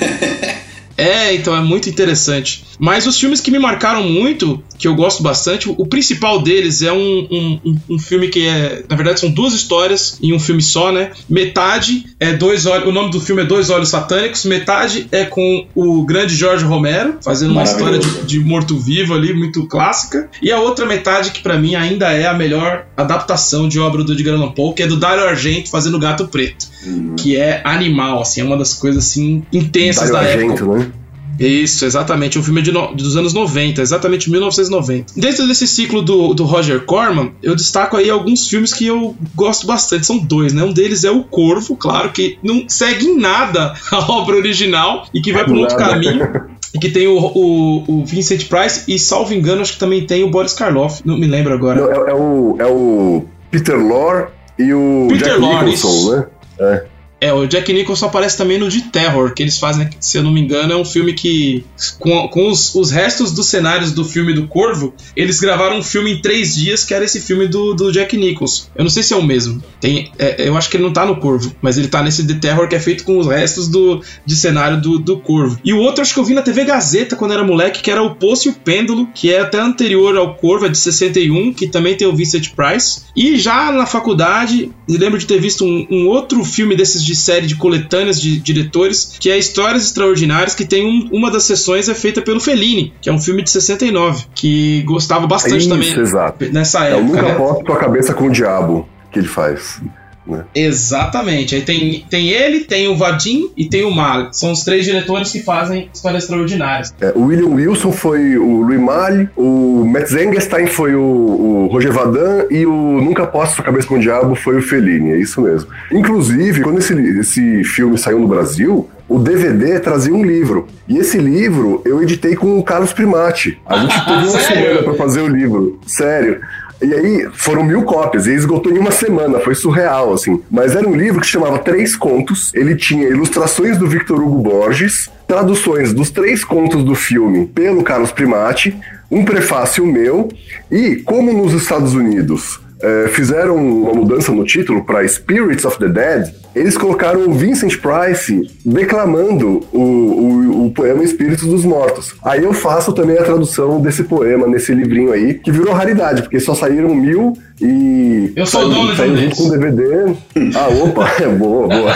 [1.02, 2.64] É, então é muito interessante.
[2.78, 6.92] Mas os filmes que me marcaram muito, que eu gosto bastante, o principal deles é
[6.92, 7.28] um,
[7.64, 8.84] um, um, filme que é.
[8.90, 11.12] Na verdade, são duas histórias em um filme só, né?
[11.30, 12.88] Metade é Dois Olhos.
[12.88, 14.44] O nome do filme é Dois Olhos Satânicos.
[14.44, 19.68] Metade é com o grande Jorge Romero, fazendo uma história de, de morto-vivo ali, muito
[19.68, 20.28] clássica.
[20.42, 24.14] E a outra metade, que para mim ainda é a melhor adaptação de obra do
[24.14, 26.66] Edgar Allan Poe, que é do Dario Argento fazendo Gato Preto.
[26.88, 27.16] Uhum.
[27.16, 30.80] Que é animal, assim, é uma das coisas assim intensas Dario da Argento, época.
[30.80, 30.92] Né?
[31.40, 32.38] Isso, exatamente.
[32.38, 35.14] Um filme de no, dos anos 90, exatamente 1990.
[35.16, 39.66] Dentro desse ciclo do, do Roger Corman, eu destaco aí alguns filmes que eu gosto
[39.66, 40.06] bastante.
[40.06, 40.64] São dois, né?
[40.64, 45.22] Um deles é O Corvo, claro, que não segue em nada a obra original e
[45.22, 46.52] que vai por outro caminho.
[46.74, 50.24] E que tem o, o, o, Vincent Price e, salvo engano, acho que também tem
[50.24, 51.02] o Boris Karloff.
[51.04, 51.82] Não me lembro agora.
[51.82, 56.26] Não, é, é, o, é o Peter Lorre e o Peter Jack Lorre, Nicholson, né?
[56.60, 56.91] É.
[57.22, 60.32] É, o Jack Nicholson aparece também no de Terror, que eles fazem, se eu não
[60.32, 61.64] me engano, é um filme que,
[62.00, 66.14] com, com os, os, restos dos cenários do filme do Corvo, eles gravaram um filme
[66.14, 68.66] em três dias, que era esse filme do, do Jack Nicholson.
[68.76, 69.64] Eu não sei se é o mesmo.
[69.80, 72.34] Tem, é, eu acho que ele não tá no Corvo, mas ele tá nesse The
[72.34, 75.60] Terror, que é feito com os restos do, de cenário do, do Corvo.
[75.64, 78.02] E o outro, acho que eu vi na TV Gazeta quando era moleque, que era
[78.02, 81.68] O Poço e o Pêndulo, que é até anterior ao Corvo, é de 61, que
[81.68, 83.02] também tem o Vincent Price.
[83.16, 87.11] E já na faculdade, me lembro de ter visto um, um outro filme desses de
[87.16, 91.90] série de coletâneas de diretores, que é Histórias Extraordinárias, que tem um, uma das sessões
[91.90, 96.00] é feita pelo Fellini, que é um filme de 69, que gostava bastante Isso, também
[96.00, 96.46] exato.
[96.52, 97.02] nessa época.
[97.02, 97.36] Eu nunca né?
[97.36, 99.82] posso tua cabeça com o diabo que ele faz.
[100.26, 100.44] Né?
[100.54, 101.56] Exatamente.
[101.56, 104.32] Aí tem, tem ele, tem o Vadim e tem o Mal.
[104.32, 106.94] São os três diretores que fazem histórias extraordinárias.
[107.02, 111.92] É, o William Wilson foi o Louis Malle, o Matt Zengerstein foi o, o Roger
[111.92, 115.42] Vadan e o Nunca Posso Sua Cabeça com o Diabo foi o Fellini, é isso
[115.42, 115.70] mesmo.
[115.92, 120.68] Inclusive, quando esse, esse filme saiu no Brasil, o DVD trazia um livro.
[120.88, 123.60] E esse livro eu editei com o Carlos Primati.
[123.66, 125.80] A gente teve uma semana para fazer o livro.
[125.86, 126.40] Sério.
[126.82, 130.42] E aí foram mil cópias, e esgotou em uma semana, foi surreal, assim.
[130.50, 135.10] Mas era um livro que chamava Três Contos, ele tinha ilustrações do Victor Hugo Borges,
[135.28, 138.76] traduções dos três contos do filme pelo Carlos Primati,
[139.10, 140.30] um prefácio meu,
[140.72, 145.88] e como nos Estados Unidos é, fizeram uma mudança no título para Spirits of the
[145.88, 152.14] Dead, eles colocaram o Vincent Price declamando o, o, o, poema Espíritos dos Mortos.
[152.24, 156.40] Aí eu faço também a tradução desse poema nesse livrinho aí, que virou raridade, porque
[156.40, 158.34] só saíram mil e.
[158.36, 160.16] Eu sou o dono de um com DVD.
[160.56, 161.94] Ah, opa, é boa, boa.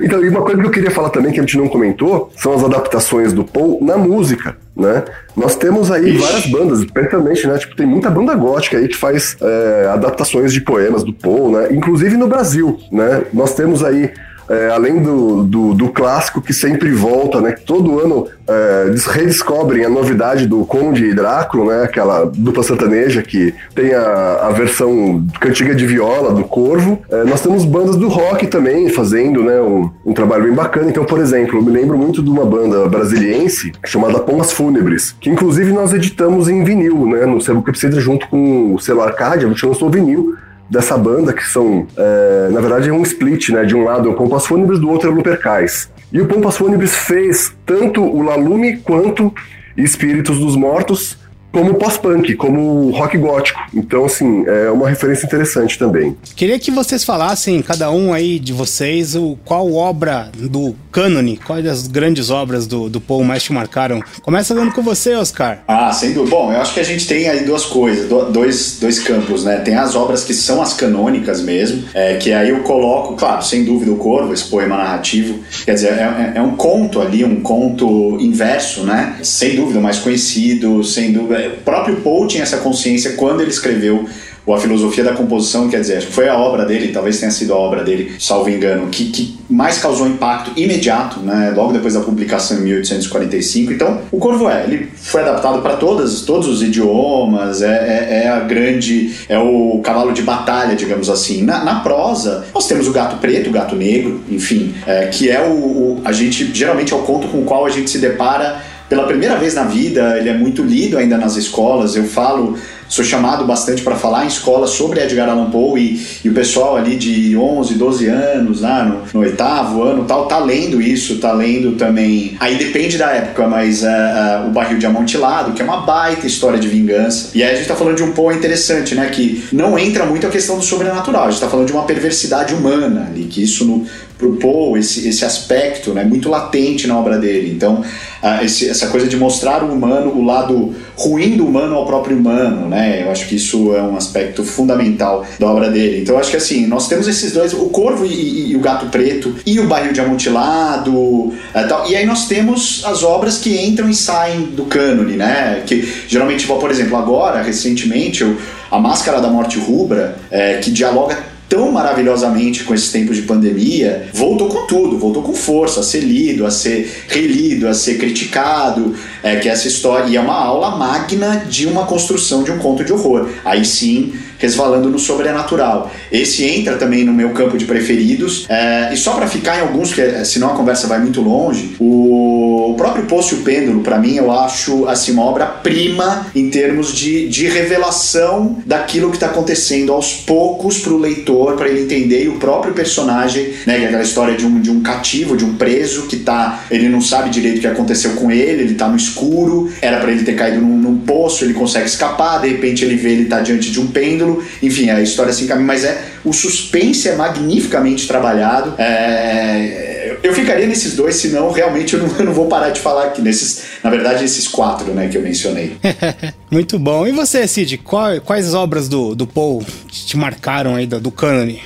[0.00, 2.52] Então, e uma coisa que eu queria falar também, que a gente não comentou, são
[2.54, 4.56] as adaptações do Paul na música.
[4.76, 5.04] Né?
[5.36, 6.18] Nós temos aí Ixi.
[6.18, 7.58] várias bandas, especialmente, né?
[7.58, 11.68] Tipo, tem muita banda gótica aí que faz é, adaptações de poemas do Paul, né?
[11.70, 13.22] Inclusive no Brasil, né?
[13.32, 14.10] Nós temos aí
[14.50, 17.52] é, além do, do, do, clássico que sempre volta, né?
[17.52, 21.84] Que todo ano é, redescobrem a novidade do Conde e Drácula, né?
[21.84, 26.98] Aquela dupla sertaneja que tem a, a versão cantiga de viola do Corvo.
[27.08, 29.60] É, nós temos bandas do rock também fazendo, né?
[29.60, 30.90] Um, um, trabalho bem bacana.
[30.90, 35.30] Então, por exemplo, eu me lembro muito de uma banda brasiliense chamada Pombas Fúnebres, que
[35.30, 37.24] inclusive nós editamos em vinil, né?
[37.24, 40.34] No Sebo Clepsidra junto com o selo Arcadia, a gente lançou vinil
[40.70, 43.64] dessa banda, que são, é, na verdade, é um split, né?
[43.64, 45.90] De um lado é o Pompas Fúnebres, do outro é o Lupercais.
[46.12, 49.34] E o Pompas Fúnebres fez tanto o Lalume quanto
[49.76, 51.18] Espíritos dos Mortos,
[51.52, 53.60] como pós-punk, como rock gótico.
[53.74, 56.16] Então, assim, é uma referência interessante também.
[56.36, 61.66] Queria que vocês falassem, cada um aí de vocês, o, qual obra do cânone, quais
[61.66, 64.02] as grandes obras do, do Paul mais te marcaram?
[64.22, 65.62] Começa dando com você, Oscar.
[65.66, 66.36] Ah, sem dúvida.
[66.36, 69.56] Bom, eu acho que a gente tem aí duas coisas, dois, dois campos, né?
[69.56, 73.64] Tem as obras que são as canônicas mesmo, é, que aí eu coloco, claro, sem
[73.64, 75.40] dúvida, o Corvo, esse poema narrativo.
[75.64, 79.16] Quer dizer, é, é, é um conto ali, um conto inverso, né?
[79.22, 81.39] Sem dúvida, mais conhecido, sem dúvida.
[81.48, 84.06] O próprio Paul tinha essa consciência quando ele escreveu
[84.54, 87.84] a filosofia da composição, quer dizer, foi a obra dele, talvez tenha sido a obra
[87.84, 92.62] dele, salvo engano, que, que mais causou impacto imediato, né, logo depois da publicação em
[92.62, 93.72] 1845.
[93.72, 98.28] Então, o Corvo é, ele foi adaptado para todas, todos os idiomas, é, é, é,
[98.28, 101.42] a grande, é o cavalo de batalha, digamos assim.
[101.42, 105.40] Na, na prosa, nós temos o gato preto, o gato negro, enfim, é, que é
[105.40, 108.69] o, o, a gente geralmente é o conto com o qual a gente se depara
[108.90, 111.94] pela primeira vez na vida, ele é muito lido ainda nas escolas.
[111.94, 112.58] Eu falo
[112.90, 116.76] sou chamado bastante para falar em escola sobre Edgar Allan Poe e, e, o pessoal
[116.76, 121.32] ali de 11, 12 anos, né, no, no, oitavo ano tal, tá lendo isso, tá
[121.32, 122.36] lendo também.
[122.40, 126.26] Aí depende da época, mas uh, uh, o Barril de Amontilado, que é uma baita
[126.26, 127.30] história de vingança.
[127.32, 130.26] E aí a gente tá falando de um Poe interessante, né, que não entra muito
[130.26, 133.64] a questão do sobrenatural, a gente tá falando de uma perversidade humana ali, que isso
[133.64, 133.86] no,
[134.20, 137.50] pro Poe, esse, esse aspecto, né, muito latente na obra dele.
[137.50, 137.80] Então,
[138.22, 142.18] uh, esse, essa coisa de mostrar o humano, o lado ruim do humano ao próprio
[142.18, 143.02] humano, né?
[143.02, 146.02] Eu acho que isso é um aspecto fundamental da obra dele.
[146.02, 148.86] Então, acho que assim, nós temos esses dois, o Corvo e, e, e o Gato
[148.86, 151.34] Preto e o Barril de Amontilado, uh,
[151.66, 151.90] tal.
[151.90, 155.62] e aí nós temos as obras que entram e saem do cânone, né?
[155.66, 158.36] Que geralmente, por exemplo, agora, recentemente, eu,
[158.70, 164.08] a Máscara da Morte Rubra, é, que dialoga tão maravilhosamente com esses tempos de pandemia,
[164.14, 168.94] voltou com tudo, voltou com força, a ser lido, a ser relido, a ser criticado,
[169.20, 172.84] é, que essa história e é uma aula magna de uma construção de um conto
[172.84, 173.28] de horror.
[173.44, 175.92] Aí sim, resvalando no sobrenatural.
[176.10, 178.46] Esse entra também no meu campo de preferidos.
[178.48, 181.76] É, e só para ficar em alguns, que é, senão a conversa vai muito longe,
[181.78, 186.94] o, próprio Poço e o Pêndulo, para mim, eu acho assim, uma obra-prima em termos
[186.94, 192.24] de, de revelação daquilo que está acontecendo aos poucos para o leitor, para ele entender,
[192.24, 195.44] e o próprio personagem, né, que é aquela história de um, de um cativo, de
[195.44, 198.88] um preso que tá, ele não sabe direito o que aconteceu com ele, ele tá
[198.88, 202.82] no escuro, era para ele ter caído num, num poço, ele consegue escapar, de repente
[202.82, 204.29] ele vê ele tá diante de um pêndulo
[204.62, 208.74] enfim, a história assim caminha, mas é o suspense é magnificamente trabalhado.
[208.78, 213.06] É, eu ficaria nesses dois, senão realmente eu não, eu não vou parar de falar
[213.06, 215.76] aqui nesses, na verdade, esses quatro, né, que eu mencionei.
[216.50, 217.06] Muito bom.
[217.06, 221.62] E você, Cid, qual, quais obras do, do Paul te marcaram aí do, do cânone?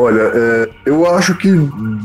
[0.00, 1.50] Olha, é, eu acho que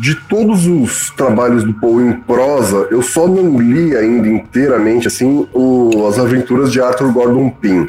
[0.02, 5.48] de todos os trabalhos do Poe em prosa, eu só não li ainda inteiramente assim
[5.54, 7.88] o, as aventuras de Arthur Gordon Pym.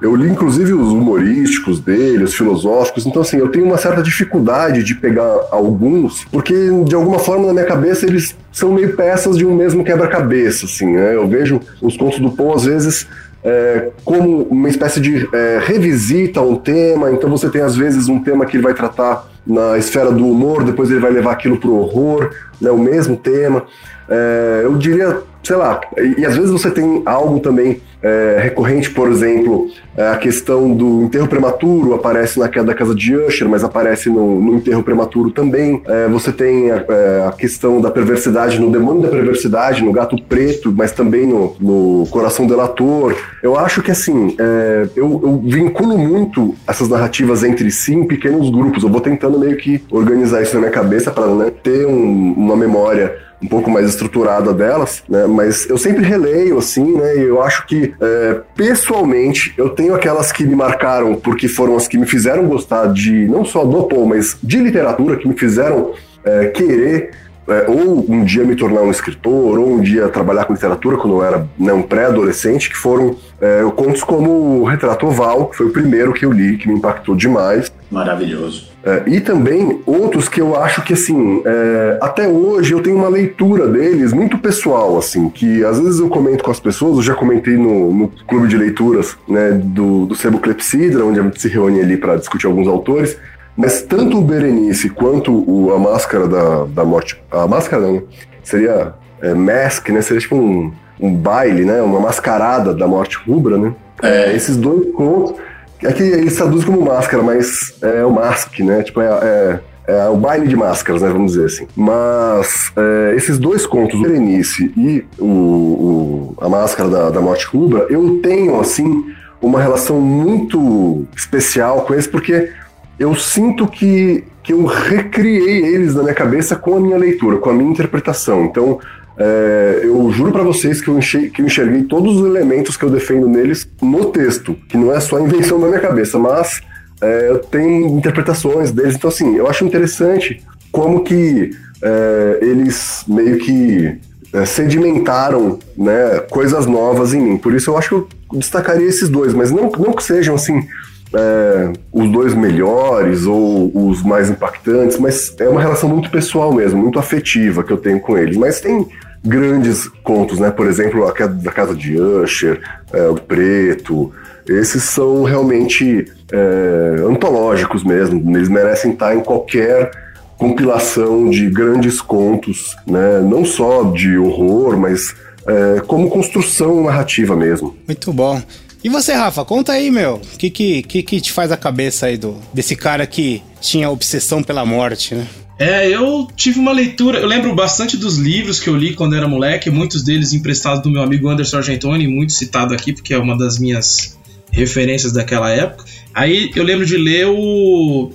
[0.00, 4.82] Eu li inclusive os humorísticos dele, os filosóficos, então assim, eu tenho uma certa dificuldade
[4.82, 6.54] de pegar alguns, porque
[6.84, 10.92] de alguma forma na minha cabeça eles são meio peças de um mesmo quebra-cabeça, assim,
[10.92, 11.14] né?
[11.14, 13.06] Eu vejo os contos do Poe às vezes
[13.46, 18.08] é, como uma espécie de é, revisita a um tema, então você tem às vezes
[18.08, 21.56] um tema que ele vai tratar na esfera do humor, depois ele vai levar aquilo
[21.56, 22.30] pro horror,
[22.60, 23.62] né, o mesmo tema.
[24.08, 28.90] É, eu diria, sei lá, e, e às vezes você tem algo também é, recorrente,
[28.90, 33.48] por exemplo, é a questão do enterro prematuro aparece na queda da casa de Usher,
[33.48, 35.82] mas aparece no, no enterro prematuro também.
[35.86, 40.20] É, você tem a, é, a, questão da perversidade no demônio da perversidade, no gato
[40.22, 43.16] preto, mas também no, no coração delator.
[43.42, 48.50] Eu acho que assim, é, eu, eu, vinculo muito essas narrativas entre si em pequenos
[48.50, 48.82] grupos.
[48.82, 52.56] Eu vou tentando meio que organizar isso na minha cabeça para né, ter um, uma
[52.56, 55.26] memória um pouco mais estruturada delas, né?
[55.36, 57.18] Mas eu sempre releio, assim, né?
[57.18, 61.86] E eu acho que, é, pessoalmente, eu tenho aquelas que me marcaram porque foram as
[61.86, 65.92] que me fizeram gostar de, não só do Paul, mas de literatura, que me fizeram
[66.24, 67.10] é, querer
[67.48, 71.16] é, ou um dia me tornar um escritor, ou um dia trabalhar com literatura quando
[71.16, 75.66] eu era né, um pré-adolescente, que foram é, contos como o Retrato Oval, que foi
[75.66, 77.72] o primeiro que eu li, que me impactou demais.
[77.90, 78.70] Maravilhoso.
[78.86, 83.08] É, e também outros que eu acho que, assim, é, até hoje eu tenho uma
[83.08, 87.14] leitura deles muito pessoal, assim, que às vezes eu comento com as pessoas, eu já
[87.14, 91.48] comentei no, no clube de leituras né, do, do Sebo Clepsidra, onde a gente se
[91.48, 93.18] reúne ali para discutir alguns autores,
[93.56, 97.20] mas tanto o Berenice quanto o, a Máscara da, da Morte.
[97.28, 98.04] A Máscara não,
[98.44, 100.00] seria é, Mask, né?
[100.00, 101.82] Seria tipo um, um baile, né?
[101.82, 103.74] Uma mascarada da Morte Rubra, né?
[104.02, 104.34] É.
[104.36, 105.34] esses dois contos.
[105.82, 108.82] É que eles traduzem como máscara, mas é o mask, né?
[108.82, 111.08] Tipo, é, é, é o baile de máscaras, né?
[111.08, 111.66] Vamos dizer assim.
[111.76, 117.46] Mas é, esses dois contos, o Berenice e o, o, a Máscara da, da Morte
[117.46, 119.04] Rubra, eu tenho, assim,
[119.40, 122.50] uma relação muito especial com eles, porque
[122.98, 127.50] eu sinto que, que eu recriei eles na minha cabeça com a minha leitura, com
[127.50, 128.44] a minha interpretação.
[128.46, 128.80] Então,
[129.18, 132.84] é, eu juro para vocês que eu, enxerguei, que eu enxerguei todos os elementos que
[132.84, 136.60] eu defendo neles no texto, que não é só a invenção da minha cabeça, mas
[137.00, 138.94] é, eu tenho interpretações deles.
[138.94, 141.50] Então, assim, eu acho interessante como que
[141.82, 143.98] é, eles meio que
[144.32, 147.38] é, sedimentaram né, coisas novas em mim.
[147.38, 148.08] Por isso eu acho que eu
[148.38, 150.66] destacaria esses dois, mas não, não que sejam assim
[151.14, 156.80] é, os dois melhores ou os mais impactantes, mas é uma relação muito pessoal mesmo,
[156.80, 158.36] muito afetiva que eu tenho com eles.
[158.36, 158.86] Mas tem
[159.24, 160.50] grandes contos, né?
[160.50, 162.60] Por exemplo, a queda da casa de Usher,
[162.92, 164.12] é, o Preto.
[164.48, 168.36] Esses são realmente é, antológicos mesmo.
[168.36, 169.90] Eles merecem estar em qualquer
[170.36, 173.20] compilação de grandes contos, né?
[173.20, 175.14] Não só de horror, mas
[175.46, 177.76] é, como construção narrativa mesmo.
[177.86, 178.40] Muito bom.
[178.84, 182.16] E você, Rafa, conta aí, meu, o que, que, que, te faz a cabeça aí
[182.16, 185.26] do, desse cara que tinha obsessão pela morte, né?
[185.58, 187.18] É, eu tive uma leitura.
[187.18, 190.90] Eu lembro bastante dos livros que eu li quando era moleque, muitos deles emprestados do
[190.90, 194.18] meu amigo Anderson Argentoni, muito citado aqui, porque é uma das minhas
[194.50, 195.84] referências daquela época.
[196.14, 198.10] Aí eu lembro de ler o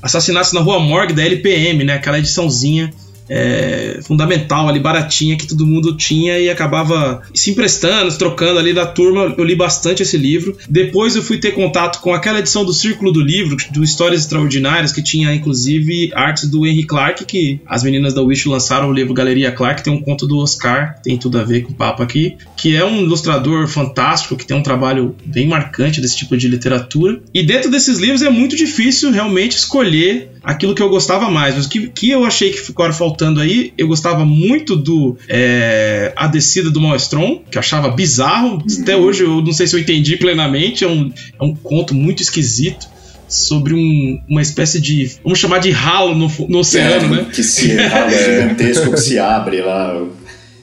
[0.00, 1.94] Assassinatos na Rua Morgue da LPM, né?
[1.94, 2.92] Aquela ediçãozinha
[3.28, 8.72] é, fundamental ali, baratinha, que todo mundo tinha e acabava se emprestando, se trocando ali
[8.72, 9.34] da turma.
[9.36, 10.56] Eu li bastante esse livro.
[10.68, 14.92] Depois eu fui ter contato com aquela edição do Círculo do Livro, do Histórias Extraordinárias,
[14.92, 19.14] que tinha inclusive artes do Henry Clark, que as meninas da Wish lançaram o livro
[19.14, 22.36] Galeria Clark, tem um conto do Oscar, tem tudo a ver com o papo aqui,
[22.56, 27.20] que é um ilustrador fantástico, que tem um trabalho bem marcante desse tipo de literatura.
[27.32, 31.56] E dentro desses livros é muito difícil realmente escolher aquilo que eu gostava mais.
[31.56, 36.26] Mas que, que eu achei que ficou faltando aí, eu gostava muito do é, A
[36.26, 38.62] Descida do Maelstrom, que eu achava bizarro.
[38.82, 40.84] Até hoje eu não sei se eu entendi plenamente.
[40.84, 42.86] É um, é um conto muito esquisito
[43.28, 45.12] sobre um, uma espécie de.
[45.22, 47.26] Vamos chamar de ralo no, no oceano, é, né?
[47.32, 50.02] Que se ralo gigantesco que se abre lá.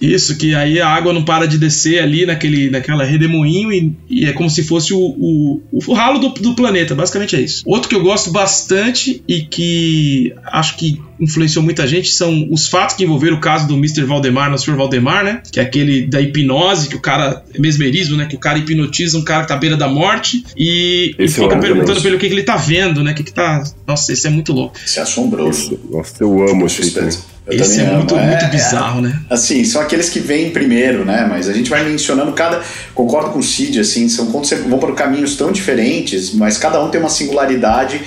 [0.03, 4.25] Isso, que aí a água não para de descer ali naquele, naquela redemoinho e, e
[4.25, 7.63] é como se fosse o, o, o ralo do, do, planeta, basicamente é isso.
[7.65, 12.95] Outro que eu gosto bastante e que acho que influenciou muita gente são os fatos
[12.95, 14.03] que envolveram o caso do Mr.
[14.03, 14.75] Valdemar no Sr.
[14.75, 15.41] Valdemar, né?
[15.49, 17.43] Que é aquele da hipnose, que o cara.
[17.57, 18.25] mesmerismo, né?
[18.25, 21.57] Que o cara hipnotiza um cara que tá à beira da morte e, e fica
[21.57, 23.11] perguntando pelo que, que ele tá vendo, né?
[23.11, 23.63] O que, que tá.
[23.87, 24.75] Nossa, isso é muito louco.
[24.85, 25.79] Isso é assombroso.
[25.89, 26.91] Nossa, eu amo esse
[27.45, 29.19] eu Esse é muito, é, muito bizarro, né?
[29.29, 31.25] Assim, são aqueles que vêm primeiro, né?
[31.29, 32.61] Mas a gente vai mencionando cada.
[32.93, 36.81] Concordo com o Cid, assim, são contos que vão por caminhos tão diferentes, mas cada
[36.83, 38.01] um tem uma singularidade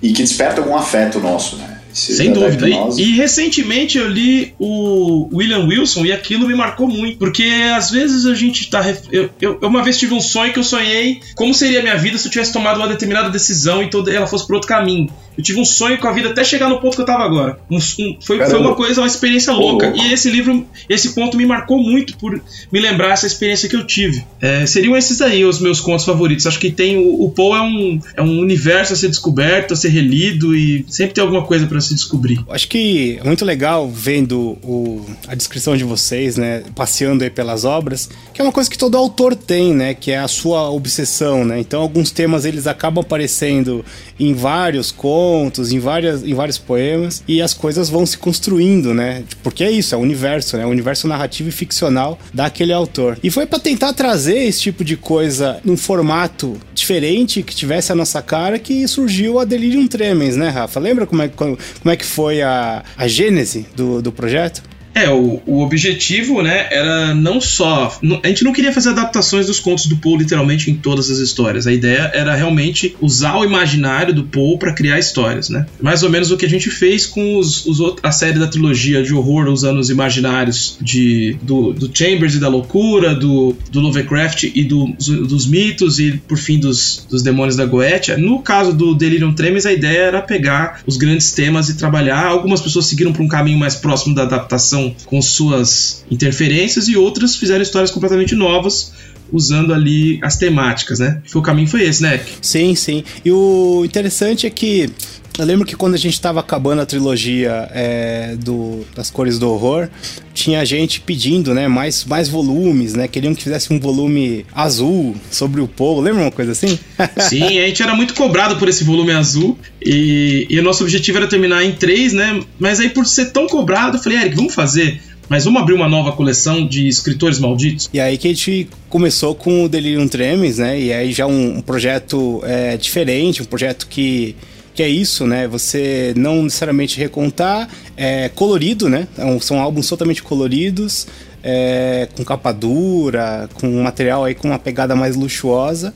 [0.00, 1.76] e que desperta algum afeto nosso, né?
[1.96, 2.68] Sem dúvida.
[2.68, 7.16] E, e, recentemente eu li o William Wilson e aquilo me marcou muito.
[7.16, 8.84] Porque às vezes a gente tá.
[9.10, 12.18] Eu, eu, uma vez tive um sonho que eu sonhei como seria a minha vida
[12.18, 15.10] se eu tivesse tomado uma determinada decisão e toda ela fosse por outro caminho.
[15.36, 17.58] Eu tive um sonho com a vida até chegar no ponto que eu tava agora.
[17.70, 19.92] Um, um, foi, foi uma coisa, uma experiência louca.
[19.94, 22.40] E esse livro, esse ponto me marcou muito por
[22.72, 24.24] me lembrar essa experiência que eu tive.
[24.40, 26.46] É, seriam esses aí os meus contos favoritos.
[26.46, 29.76] Acho que tem o, o Poe é um, é um universo a ser descoberto, a
[29.76, 32.42] ser relido e sempre tem alguma coisa para se descobrir.
[32.48, 37.64] Acho que é muito legal vendo o, a descrição de vocês, né, passeando aí pelas
[37.64, 41.44] obras, que é uma coisa que todo autor tem, né, que é a sua obsessão,
[41.44, 41.60] né.
[41.60, 43.84] Então alguns temas eles acabam aparecendo
[44.18, 49.24] em vários contos, em, várias, em vários poemas, e as coisas vão se construindo, né?
[49.42, 50.66] Porque é isso, é o universo, né?
[50.66, 53.18] O universo narrativo e ficcional daquele autor.
[53.22, 57.94] E foi para tentar trazer esse tipo de coisa num formato diferente, que tivesse a
[57.94, 60.80] nossa cara, que surgiu a Delirium Tremens, né, Rafa?
[60.80, 61.56] Lembra como é, como
[61.86, 64.62] é que foi a, a gênese do, do projeto?
[64.96, 68.00] É, o, o objetivo, né, era não só.
[68.22, 71.66] A gente não queria fazer adaptações dos contos do Poe literalmente em todas as histórias.
[71.66, 75.66] A ideia era realmente usar o imaginário do Poe para criar histórias, né?
[75.82, 79.02] Mais ou menos o que a gente fez com os, os a série da trilogia
[79.02, 84.44] de horror usando os imaginários de, do, do Chambers e da loucura, do, do Lovecraft
[84.44, 88.16] e do, dos mitos e, por fim, dos, dos demônios da Goetia.
[88.16, 92.24] No caso do Delirium Tremens, a ideia era pegar os grandes temas e trabalhar.
[92.24, 97.36] Algumas pessoas seguiram para um caminho mais próximo da adaptação com suas interferências e outras
[97.36, 98.92] fizeram histórias completamente novas
[99.32, 101.20] usando ali as temáticas, né?
[101.34, 102.20] O caminho foi esse, né?
[102.40, 103.04] Sim, sim.
[103.24, 104.90] E o interessante é que
[105.38, 109.50] eu lembro que quando a gente estava acabando a trilogia é, do, das cores do
[109.50, 109.88] horror,
[110.32, 113.06] tinha gente pedindo, né, mais, mais volumes, né?
[113.06, 116.00] Queriam que fizesse um volume azul sobre o povo.
[116.00, 116.78] Lembra uma coisa assim?
[117.28, 121.18] Sim, a gente era muito cobrado por esse volume azul e, e o nosso objetivo
[121.18, 122.40] era terminar em três, né?
[122.58, 125.88] Mas aí por ser tão cobrado, eu falei, Eric, vamos fazer mas vamos abrir uma
[125.88, 127.88] nova coleção de escritores malditos?
[127.92, 130.78] E aí que a gente começou com o Delirium Tremens, né?
[130.78, 134.36] E aí já um, um projeto é, diferente, um projeto que
[134.76, 135.48] que é isso, né?
[135.48, 137.66] Você não necessariamente recontar,
[137.96, 139.08] é colorido, né?
[139.16, 141.06] É são álbuns totalmente coloridos,
[141.42, 145.94] é, com capa dura, com um material aí com uma pegada mais luxuosa.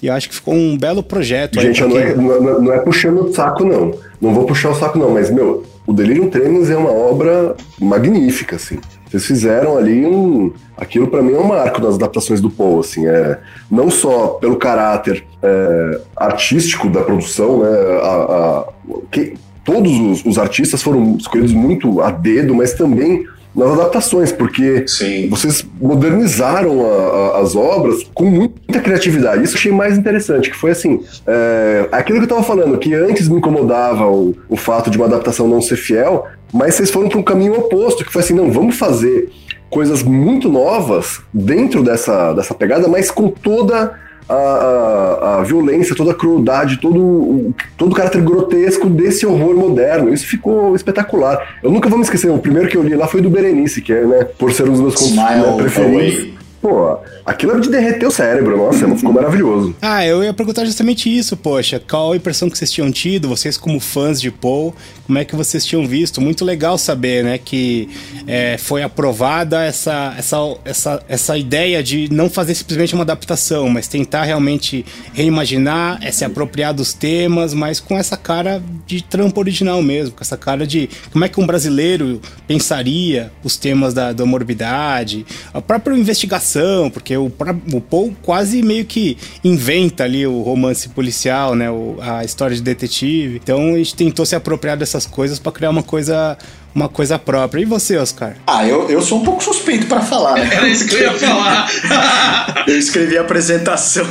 [0.00, 1.60] E eu acho que ficou um belo projeto.
[1.60, 2.14] Gente, aí, porque...
[2.14, 3.98] não, é, não, é, não é puxando o saco, não.
[4.20, 8.56] Não vou puxar o saco, não, mas, meu, o Delirium Tremens é uma obra magnífica,
[8.56, 8.78] assim.
[9.08, 10.52] Vocês fizeram ali um.
[10.76, 13.06] Aquilo para mim é um marco nas adaptações do Paul, assim.
[13.06, 13.38] É,
[13.70, 17.68] não só pelo caráter é, artístico da produção, né?
[18.00, 18.68] A, a,
[19.10, 24.86] que, todos os, os artistas foram escolhidos muito a dedo, mas também nas adaptações, porque
[24.86, 25.28] Sim.
[25.28, 29.44] vocês modernizaram a, a, as obras com muita criatividade.
[29.44, 32.94] Isso eu achei mais interessante, que foi assim, é, aquilo que eu estava falando, que
[32.94, 37.08] antes me incomodava o, o fato de uma adaptação não ser fiel, mas vocês foram
[37.08, 39.30] para um caminho oposto, que foi assim, não, vamos fazer
[39.68, 43.98] coisas muito novas dentro dessa, dessa pegada, mas com toda
[44.28, 50.12] a, a, a, violência, toda a crueldade, todo, todo o caráter grotesco desse horror moderno.
[50.12, 51.56] Isso ficou espetacular.
[51.62, 53.92] Eu nunca vou me esquecer, o primeiro que eu li lá foi do Berenice, que
[53.92, 56.41] é, né, por ser um dos meus contos né, preferidos.
[56.62, 56.96] Pô,
[57.26, 59.74] aquilo é de derreter o cérebro, nossa, ficou maravilhoso.
[59.82, 61.82] Ah, eu ia perguntar justamente isso, poxa.
[61.90, 64.72] Qual a impressão que vocês tinham tido, vocês como fãs de Paul,
[65.04, 66.20] como é que vocês tinham visto?
[66.20, 67.88] Muito legal saber, né, que
[68.28, 73.88] é, foi aprovada essa, essa, essa, essa ideia de não fazer simplesmente uma adaptação, mas
[73.88, 79.82] tentar realmente reimaginar, é, se apropriar dos temas, mas com essa cara de trampo original
[79.82, 84.24] mesmo, com essa cara de como é que um brasileiro pensaria os temas da, da
[84.24, 86.51] morbidade, a própria investigação
[86.92, 87.30] porque o,
[87.72, 91.70] o Paul quase meio que inventa ali o romance policial, né?
[91.70, 93.40] O, a história de detetive.
[93.42, 96.36] Então a gente tentou se apropriar dessas coisas para criar uma coisa
[96.74, 97.60] uma coisa própria.
[97.60, 98.34] E você, Oscar?
[98.46, 100.48] Ah, eu, eu sou um pouco suspeito para falar, né?
[100.52, 101.70] Era isso que eu ia falar.
[102.66, 104.06] eu escrevi a apresentação.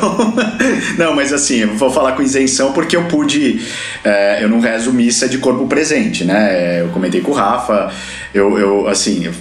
[0.98, 3.62] não, mas assim, eu vou falar com isenção porque eu pude.
[4.04, 6.82] É, eu não rezo missa de corpo presente, né?
[6.82, 7.92] Eu comentei com o Rafa.
[8.34, 9.32] Eu, eu assim,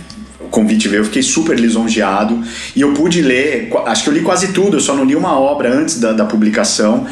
[0.51, 2.43] convite veio, eu fiquei super lisonjeado
[2.75, 5.39] e eu pude ler, acho que eu li quase tudo, eu só não li uma
[5.39, 7.07] obra antes da, da publicação.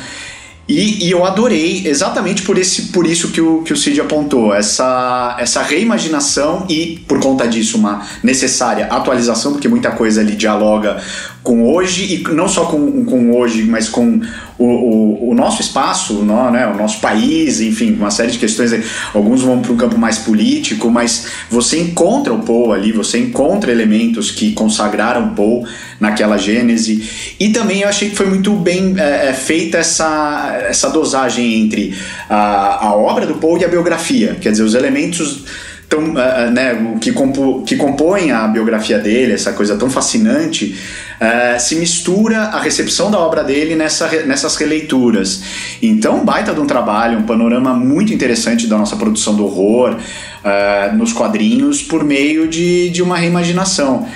[0.69, 4.55] E, e, eu adorei exatamente por, esse, por isso que o, que o Cid apontou,
[4.55, 11.03] essa, essa reimaginação e, por conta disso, uma necessária atualização, porque muita coisa ali dialoga
[11.43, 14.21] com hoje, e não só com, com hoje, mas com
[14.59, 18.73] o, o, o nosso espaço, no, né, o nosso país, enfim, uma série de questões.
[19.15, 23.71] Alguns vão para um campo mais político, mas você encontra o Poe ali, você encontra
[23.71, 25.65] elementos que consagraram Poe
[26.01, 27.35] naquela gênese.
[27.39, 31.97] E também eu achei que foi muito bem é, é feita essa, essa dosagem entre
[32.29, 35.45] a, a obra do Poe e a biografia, quer dizer, os elementos
[35.89, 40.79] tão, uh, né, que, compo, que compõem a biografia dele, essa coisa tão fascinante,
[41.21, 45.43] uh, se mistura a recepção da obra dele nessa, nessas releituras.
[45.83, 50.97] Então, baita de um trabalho, um panorama muito interessante da nossa produção do horror uh,
[50.97, 54.07] nos quadrinhos por meio de, de uma reimaginação.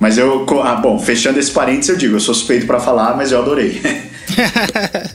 [0.00, 3.32] Mas eu, ah, bom, fechando esse parênteses, eu digo, eu sou suspeito para falar, mas
[3.32, 3.80] eu adorei.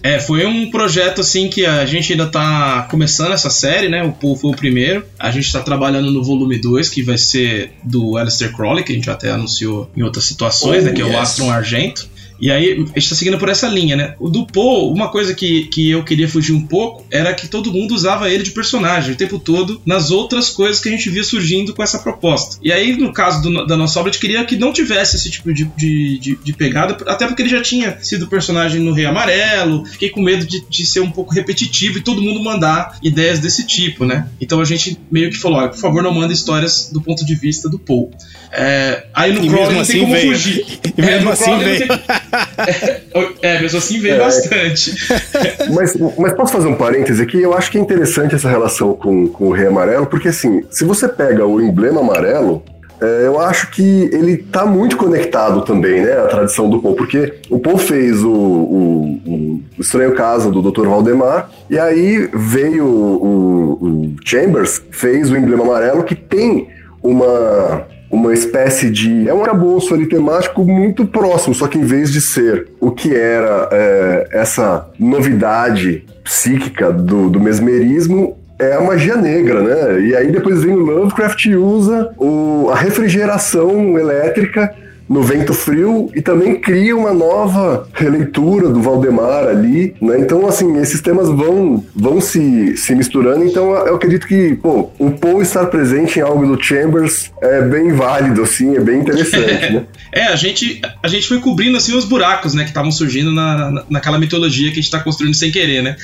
[0.02, 4.04] é, foi um projeto assim que a gente ainda tá começando essa série, né?
[4.04, 5.06] O Paul foi o primeiro.
[5.20, 8.96] A gente tá trabalhando no volume 2, que vai ser do Alistair Crowley, que a
[8.96, 10.94] gente até anunciou em outras situações, oh, né?
[10.94, 11.12] Que yes.
[11.12, 12.13] é o Astron Argento.
[12.44, 14.16] E aí, a gente tá seguindo por essa linha, né?
[14.20, 17.72] O do Poe, uma coisa que, que eu queria fugir um pouco era que todo
[17.72, 21.24] mundo usava ele de personagem o tempo todo nas outras coisas que a gente via
[21.24, 22.58] surgindo com essa proposta.
[22.62, 25.32] E aí, no caso do, da nossa obra, a gente queria que não tivesse esse
[25.32, 29.06] tipo de, de, de, de, pegada, até porque ele já tinha sido personagem no Rei
[29.06, 29.86] Amarelo.
[29.86, 33.66] Fiquei com medo de, de ser um pouco repetitivo e todo mundo mandar ideias desse
[33.66, 34.28] tipo, né?
[34.42, 37.36] Então a gente meio que falou: olha, por favor, não manda histórias do ponto de
[37.36, 38.10] vista do Poe.
[38.52, 40.32] É, aí no Crawler não tem assim como veio.
[40.34, 40.66] fugir.
[40.96, 41.88] E mesmo é, assim veio.
[43.42, 44.96] É, mesmo assim veio é, bastante.
[45.74, 47.42] Mas, mas posso fazer um parêntese aqui?
[47.42, 50.84] Eu acho que é interessante essa relação com, com o Rei Amarelo, porque assim, se
[50.84, 52.64] você pega o emblema amarelo,
[53.02, 57.34] é, eu acho que ele está muito conectado também, né, à tradição do Poe, porque
[57.50, 60.88] o Poe fez o, o, o, Estranho Caso do Dr.
[60.88, 66.68] Valdemar, e aí veio o, o Chambers, fez o emblema amarelo, que tem
[67.02, 69.28] uma uma espécie de.
[69.28, 73.16] É um arcabouço ali temático muito próximo, só que em vez de ser o que
[73.16, 80.02] era é, essa novidade psíquica do, do mesmerismo, é a magia negra, né?
[80.02, 84.74] E aí depois vem o Lovecraft e usa o, a refrigeração elétrica
[85.14, 90.18] no Vento Frio e também cria uma nova releitura do Valdemar ali, né?
[90.20, 95.12] Então, assim, esses temas vão, vão se, se misturando, então eu acredito que, pô, o
[95.12, 99.86] Poe estar presente em algo do Chambers é bem válido, assim, é bem interessante, né?
[100.12, 103.70] é, a gente, a gente foi cobrindo, assim, os buracos, né, que estavam surgindo na,
[103.70, 105.96] na, naquela mitologia que a gente tá construindo sem querer, né?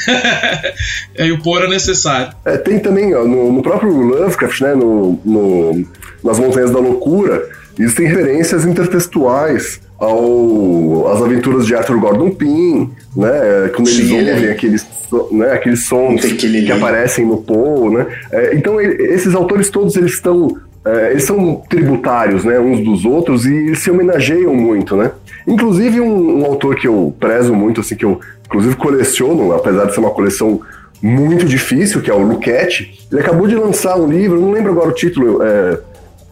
[1.18, 2.32] e o Poe era necessário.
[2.46, 5.88] É, tem também, ó, no, no próprio Lovecraft, né, no, no,
[6.24, 13.70] nas Montanhas da Loucura, existem referências intertextuais ao, às aventuras de Arthur Gordon Pym, né,
[13.74, 14.52] quando eles Sim, ouvem é.
[14.52, 14.88] aqueles,
[15.32, 20.14] né, aqueles sons que aparecem no Poe, né, é, então ele, esses autores todos eles
[20.14, 25.12] estão é, eles são tributários, né, uns dos outros e se homenageiam muito, né.
[25.46, 29.94] Inclusive um, um, autor que eu prezo muito, assim, que eu inclusive coleciono, apesar de
[29.94, 30.62] ser uma coleção
[31.02, 34.90] muito difícil, que é o Luquete, ele acabou de lançar um livro, não lembro agora
[34.90, 35.80] o título, é,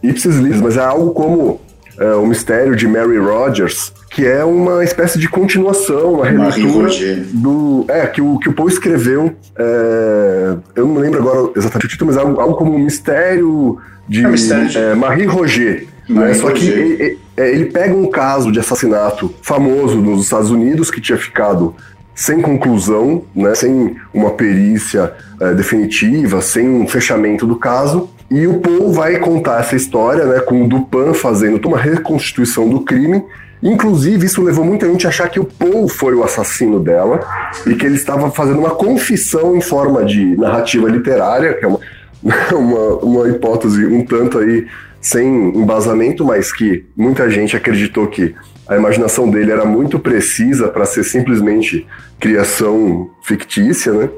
[0.02, 1.60] Ipsis Lis, mas é algo como
[1.98, 6.90] é, O Mistério de Mary Rogers, que é uma espécie de continuação, uma releitura
[7.32, 7.84] do.
[7.88, 9.34] É, que o, que o Poe escreveu.
[9.56, 13.78] É, eu não lembro agora exatamente o título, mas é algo, algo como o Mistério
[14.08, 14.78] de, é mistério de...
[14.78, 15.86] É, Marie Roger.
[16.08, 16.32] Né?
[16.34, 21.00] Só que ele, é, ele pega um caso de assassinato famoso nos Estados Unidos que
[21.00, 21.74] tinha ficado
[22.14, 28.10] sem conclusão, né, sem uma perícia é, definitiva, sem um fechamento do caso.
[28.30, 32.80] E o Paul vai contar essa história, né, com o Dupin fazendo uma reconstituição do
[32.80, 33.24] crime.
[33.62, 37.20] Inclusive, isso levou muita gente a achar que o Paul foi o assassino dela
[37.66, 41.80] e que ele estava fazendo uma confissão em forma de narrativa literária, que é uma,
[42.52, 44.66] uma, uma hipótese um tanto aí
[45.00, 45.26] sem
[45.56, 48.34] embasamento, mas que muita gente acreditou que
[48.68, 51.86] a imaginação dele era muito precisa para ser simplesmente
[52.20, 54.10] criação fictícia, né?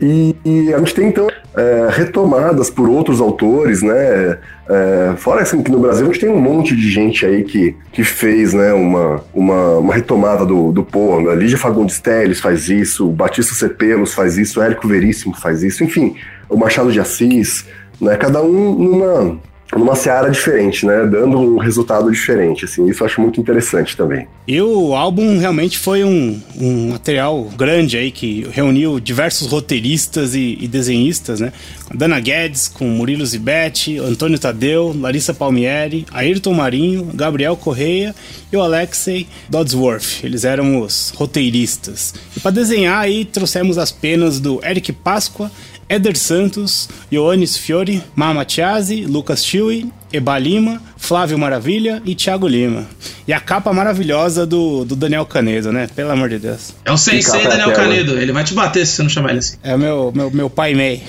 [0.00, 1.26] E, e, a gente tem então
[1.56, 4.38] é, retomadas por outros autores, né?
[4.68, 7.74] É, fora assim que no Brasil a gente tem um monte de gente aí que,
[7.92, 11.28] que fez né, uma, uma, uma retomada do, do Poe.
[11.28, 16.16] A Lígia Fagundes Telles faz isso, Batista Cepelos faz isso, Érico Veríssimo faz isso, enfim,
[16.48, 17.64] o Machado de Assis,
[18.00, 18.16] né?
[18.16, 19.40] Cada um numa
[19.74, 21.06] numa seara diferente, né?
[21.06, 22.86] Dando um resultado diferente, assim.
[22.88, 24.28] Isso eu acho muito interessante também.
[24.46, 30.56] E o álbum realmente foi um, um material grande aí que reuniu diversos roteiristas e,
[30.60, 31.52] e desenhistas, né?
[31.92, 38.14] Dana Guedes, com Murilo Zibete, Antônio Tadeu, Larissa Palmieri, Ayrton Marinho, Gabriel Correia
[38.52, 40.24] e o Alexei Dodsworth.
[40.24, 42.14] Eles eram os roteiristas.
[42.36, 45.50] E para desenhar aí trouxemos as penas do Eric Páscoa,
[45.88, 52.86] Éder Santos, Ioannis Fiore, Mama Chiasi, Lucas Chiui, Eba Lima, Flávio Maravilha e Thiago Lima.
[53.26, 55.88] E a capa maravilhosa do, do Daniel Canedo, né?
[55.94, 56.74] Pelo amor de Deus.
[56.84, 58.18] É o Sensei Daniel Canedo.
[58.18, 59.56] Ele vai te bater se você não chamar ele assim.
[59.62, 61.02] É o meu, meu, meu pai Mei.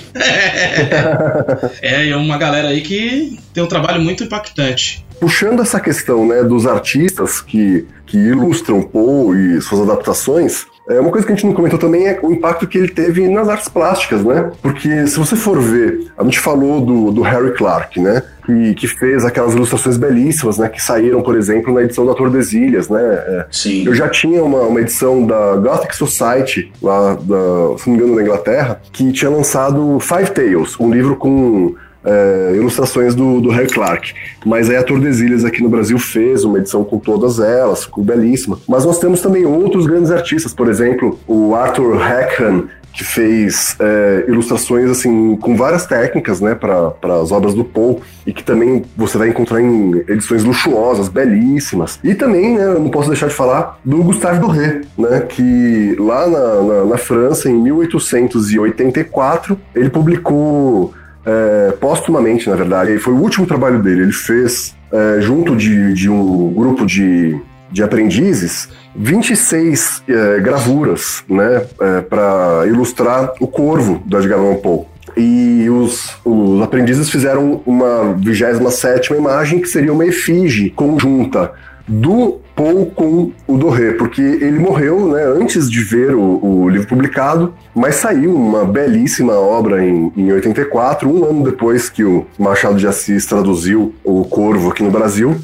[1.82, 5.04] é, é uma galera aí que tem um trabalho muito impactante.
[5.20, 11.10] Puxando essa questão né, dos artistas que, que ilustram Poe e suas adaptações, é, uma
[11.10, 13.68] coisa que a gente não comentou também é o impacto que ele teve nas artes
[13.68, 14.50] plásticas, né?
[14.62, 18.22] Porque se você for ver, a gente falou do, do Harry Clark, né?
[18.46, 20.70] Que, que, fez aquelas ilustrações belíssimas, né?
[20.70, 23.02] Que saíram, por exemplo, na edição da Tordesilhas, né?
[23.02, 23.84] É, Sim.
[23.86, 28.14] Eu já tinha uma, uma edição da Gothic Society, lá, da, se não me engano,
[28.16, 31.74] na Inglaterra, que tinha lançado Five Tales, um livro com
[32.04, 34.14] é, ilustrações do, do Harry Clark.
[34.44, 38.58] Mas aí a Tordesilhas aqui no Brasil fez uma edição com todas elas, ficou belíssima.
[38.68, 42.68] Mas nós temos também outros grandes artistas, por exemplo, o Arthur Hackham,
[42.98, 46.92] que fez é, ilustrações assim com várias técnicas, né, para
[47.22, 52.00] as obras do Poe e que também você vai encontrar em edições luxuosas, belíssimas.
[52.02, 56.62] E também, né, não posso deixar de falar do Gustave Doré, né, que lá na,
[56.62, 60.92] na, na França em 1884 ele publicou
[61.28, 62.98] é, póstumamente, na verdade.
[62.98, 64.02] Foi o último trabalho dele.
[64.02, 67.38] Ele fez, é, junto de, de um grupo de,
[67.70, 74.86] de aprendizes, 26 é, gravuras né, é, para ilustrar o corvo do Edgar Allan Poe.
[75.16, 81.52] E os, os aprendizes fizeram uma 27 imagem que seria uma efígie conjunta
[81.86, 86.88] do Paul com o Doré, porque ele morreu né, antes de ver o, o, livro
[86.88, 92.74] publicado, mas saiu uma belíssima obra em, em 84, um ano depois que o Machado
[92.74, 95.36] de Assis traduziu O Corvo aqui no Brasil.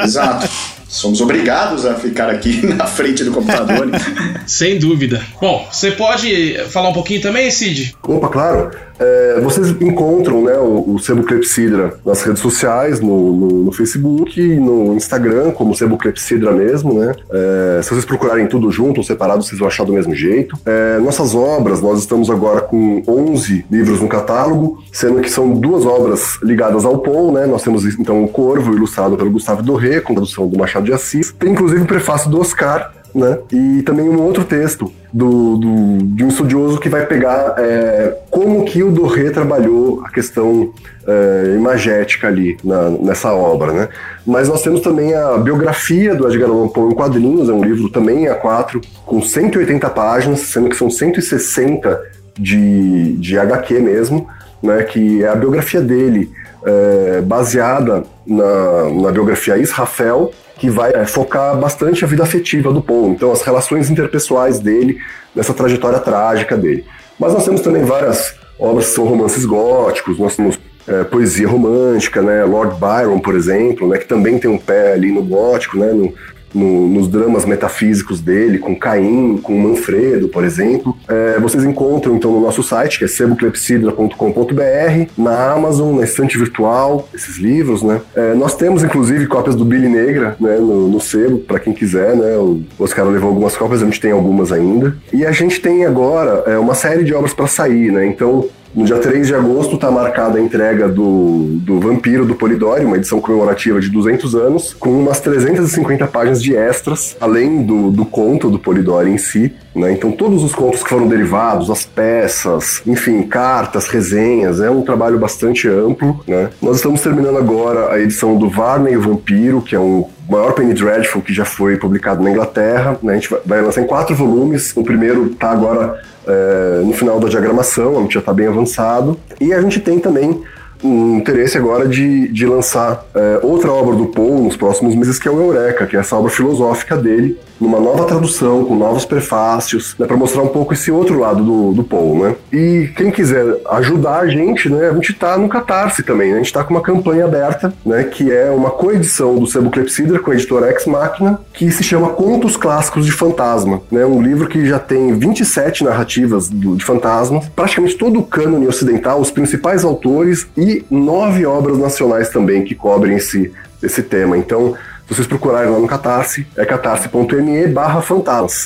[0.02, 0.48] Exato.
[0.90, 3.88] Somos obrigados a ficar aqui na frente do computador.
[4.44, 5.24] Sem dúvida.
[5.40, 7.94] Bom, você pode falar um pouquinho também, Cid?
[8.02, 8.70] Opa, claro.
[9.00, 14.40] É, vocês encontram né, o, o Sebo Clepsidra nas redes sociais, no, no, no Facebook
[14.58, 17.14] no Instagram, como Sebo Clepsidra mesmo, né?
[17.30, 20.58] É, se vocês procurarem tudo junto ou separado, vocês vão achar do mesmo jeito.
[20.66, 25.86] É, nossas obras, nós estamos agora com 11 livros no catálogo, sendo que são duas
[25.86, 27.46] obras ligadas ao Paul, né?
[27.46, 31.32] Nós temos então o Corvo, ilustrado pelo Gustavo Doré, com tradução do Machado de Assis.
[31.32, 33.38] Tem inclusive o prefácio do Oscar, né?
[33.52, 38.16] E também um outro texto do, do, de um estudioso que vai pegar é,
[38.64, 40.72] que o Doré trabalhou a questão
[41.06, 43.88] é, imagética ali na, nessa obra, né?
[44.26, 47.88] Mas nós temos também a biografia do Edgar Allan Poe em quadrinhos, é um livro
[47.88, 52.00] também a quatro, com 180 páginas, sendo que são 160
[52.38, 54.28] de, de HQ mesmo,
[54.62, 54.82] né?
[54.84, 56.30] Que é a biografia dele,
[56.64, 62.82] é, baseada na, na biografia Israfel, que vai é, focar bastante a vida afetiva do
[62.82, 64.98] Poe, então as relações interpessoais dele,
[65.34, 66.84] nessa trajetória trágica dele.
[67.18, 72.20] Mas nós temos também várias obras que são romances góticos, nós temos é, poesia romântica,
[72.20, 75.92] né, Lord Byron, por exemplo, né, que também tem um pé ali no gótico, né,
[75.92, 76.12] no,
[76.54, 80.96] no, nos dramas metafísicos dele, com Caim, com Manfredo, por exemplo.
[81.08, 87.08] É, vocês encontram então no nosso site, que é seboclepsidra.com.br, na Amazon, na estante virtual,
[87.14, 88.00] esses livros, né?
[88.14, 92.16] É, nós temos inclusive cópias do Billy Negra, né, no, no sebo, para quem quiser,
[92.16, 92.36] né?
[92.36, 94.96] O Oscar levou algumas cópias, a gente tem algumas ainda.
[95.12, 98.06] E a gente tem agora é, uma série de obras para sair, né?
[98.06, 102.84] Então, no dia 3 de agosto está marcada a entrega do, do Vampiro do Polidori,
[102.84, 108.04] uma edição comemorativa de 200 anos, com umas 350 páginas de extras, além do, do
[108.04, 109.52] conto do Polidori em si.
[109.74, 109.92] Né?
[109.92, 115.18] Então, todos os contos que foram derivados, as peças, enfim, cartas, resenhas, é um trabalho
[115.18, 116.20] bastante amplo.
[116.26, 116.50] Né?
[116.60, 120.72] Nós estamos terminando agora a edição do Varney o Vampiro, que é um maior Penny
[120.72, 122.96] Dreadful que já foi publicado na Inglaterra.
[123.02, 123.12] Né?
[123.12, 124.72] A gente vai lançar em quatro volumes.
[124.76, 129.18] O primeiro está agora é, no final da diagramação, a gente já está bem avançado.
[129.40, 130.42] E a gente tem também
[130.82, 135.28] um interesse agora de, de lançar é, outra obra do Paul nos próximos meses, que
[135.28, 139.94] é o Eureka, que é essa obra filosófica dele, numa nova tradução, com novos prefácios,
[139.98, 142.36] né, para mostrar um pouco esse outro lado do, do Paul, né?
[142.52, 146.36] E quem quiser ajudar a gente, né, a gente tá no Catarse também, né?
[146.36, 150.18] A gente tá com uma campanha aberta, né, que é uma coedição do Sebo Clepsidra
[150.18, 154.06] com a editora Ex Machina, que se chama Contos Clássicos de Fantasma, né?
[154.06, 159.20] Um livro que já tem 27 narrativas do, de fantasmas, praticamente todo o cânone ocidental,
[159.20, 163.52] os principais autores e nove obras nacionais também que cobrem esse,
[163.82, 164.36] esse tema.
[164.36, 164.74] Então,
[165.10, 168.00] vocês procurarem lá no Catarse, é catarse.me barra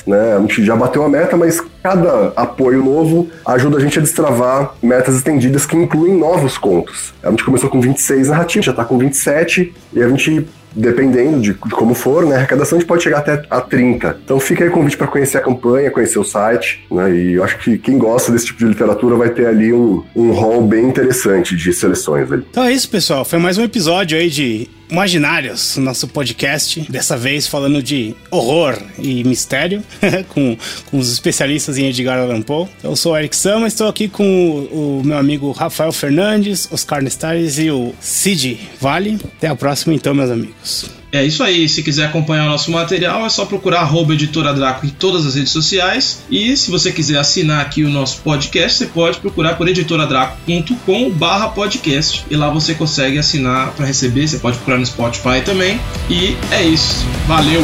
[0.07, 0.37] né?
[0.37, 4.75] A gente já bateu a meta, mas cada apoio novo ajuda a gente a destravar
[4.83, 7.15] metas estendidas que incluem novos contos.
[7.23, 11.53] A gente começou com 26 narrativas, já está com 27, e a gente dependendo de,
[11.53, 14.19] de, como for, né, a arrecadação a gente pode chegar até a 30.
[14.25, 17.45] Então fica aí o convite para conhecer a campanha, conhecer o site, né, e eu
[17.45, 20.89] acho que quem gosta desse tipo de literatura vai ter ali um, um hall bem
[20.89, 22.45] interessante de seleções ali.
[22.51, 23.25] Então é isso, pessoal.
[23.25, 29.25] Foi mais um episódio aí de Imaginários, nosso podcast, dessa vez falando de horror e
[29.25, 29.83] mistério,
[30.31, 30.57] com,
[30.91, 32.69] com os especialistas em Edgar Allan Poe.
[32.83, 37.03] Eu sou o Eric Sama, estou aqui com o, o meu amigo Rafael Fernandes, Oscar
[37.03, 39.19] Nestares e o Cid Vale.
[39.37, 41.04] Até a próxima então, meus amigos.
[41.15, 41.69] É isso aí.
[41.69, 45.37] Se quiser acompanhar o nosso material, é só procurar arroba editora Draco em todas as
[45.37, 46.25] redes sociais.
[46.29, 51.51] E se você quiser assinar aqui o nosso podcast, você pode procurar por editoradraco.com barra
[51.51, 52.27] podcast.
[52.29, 54.27] E lá você consegue assinar para receber.
[54.27, 55.79] Você pode procurar no Spotify também.
[56.11, 57.07] E é isso.
[57.29, 57.63] Valeu!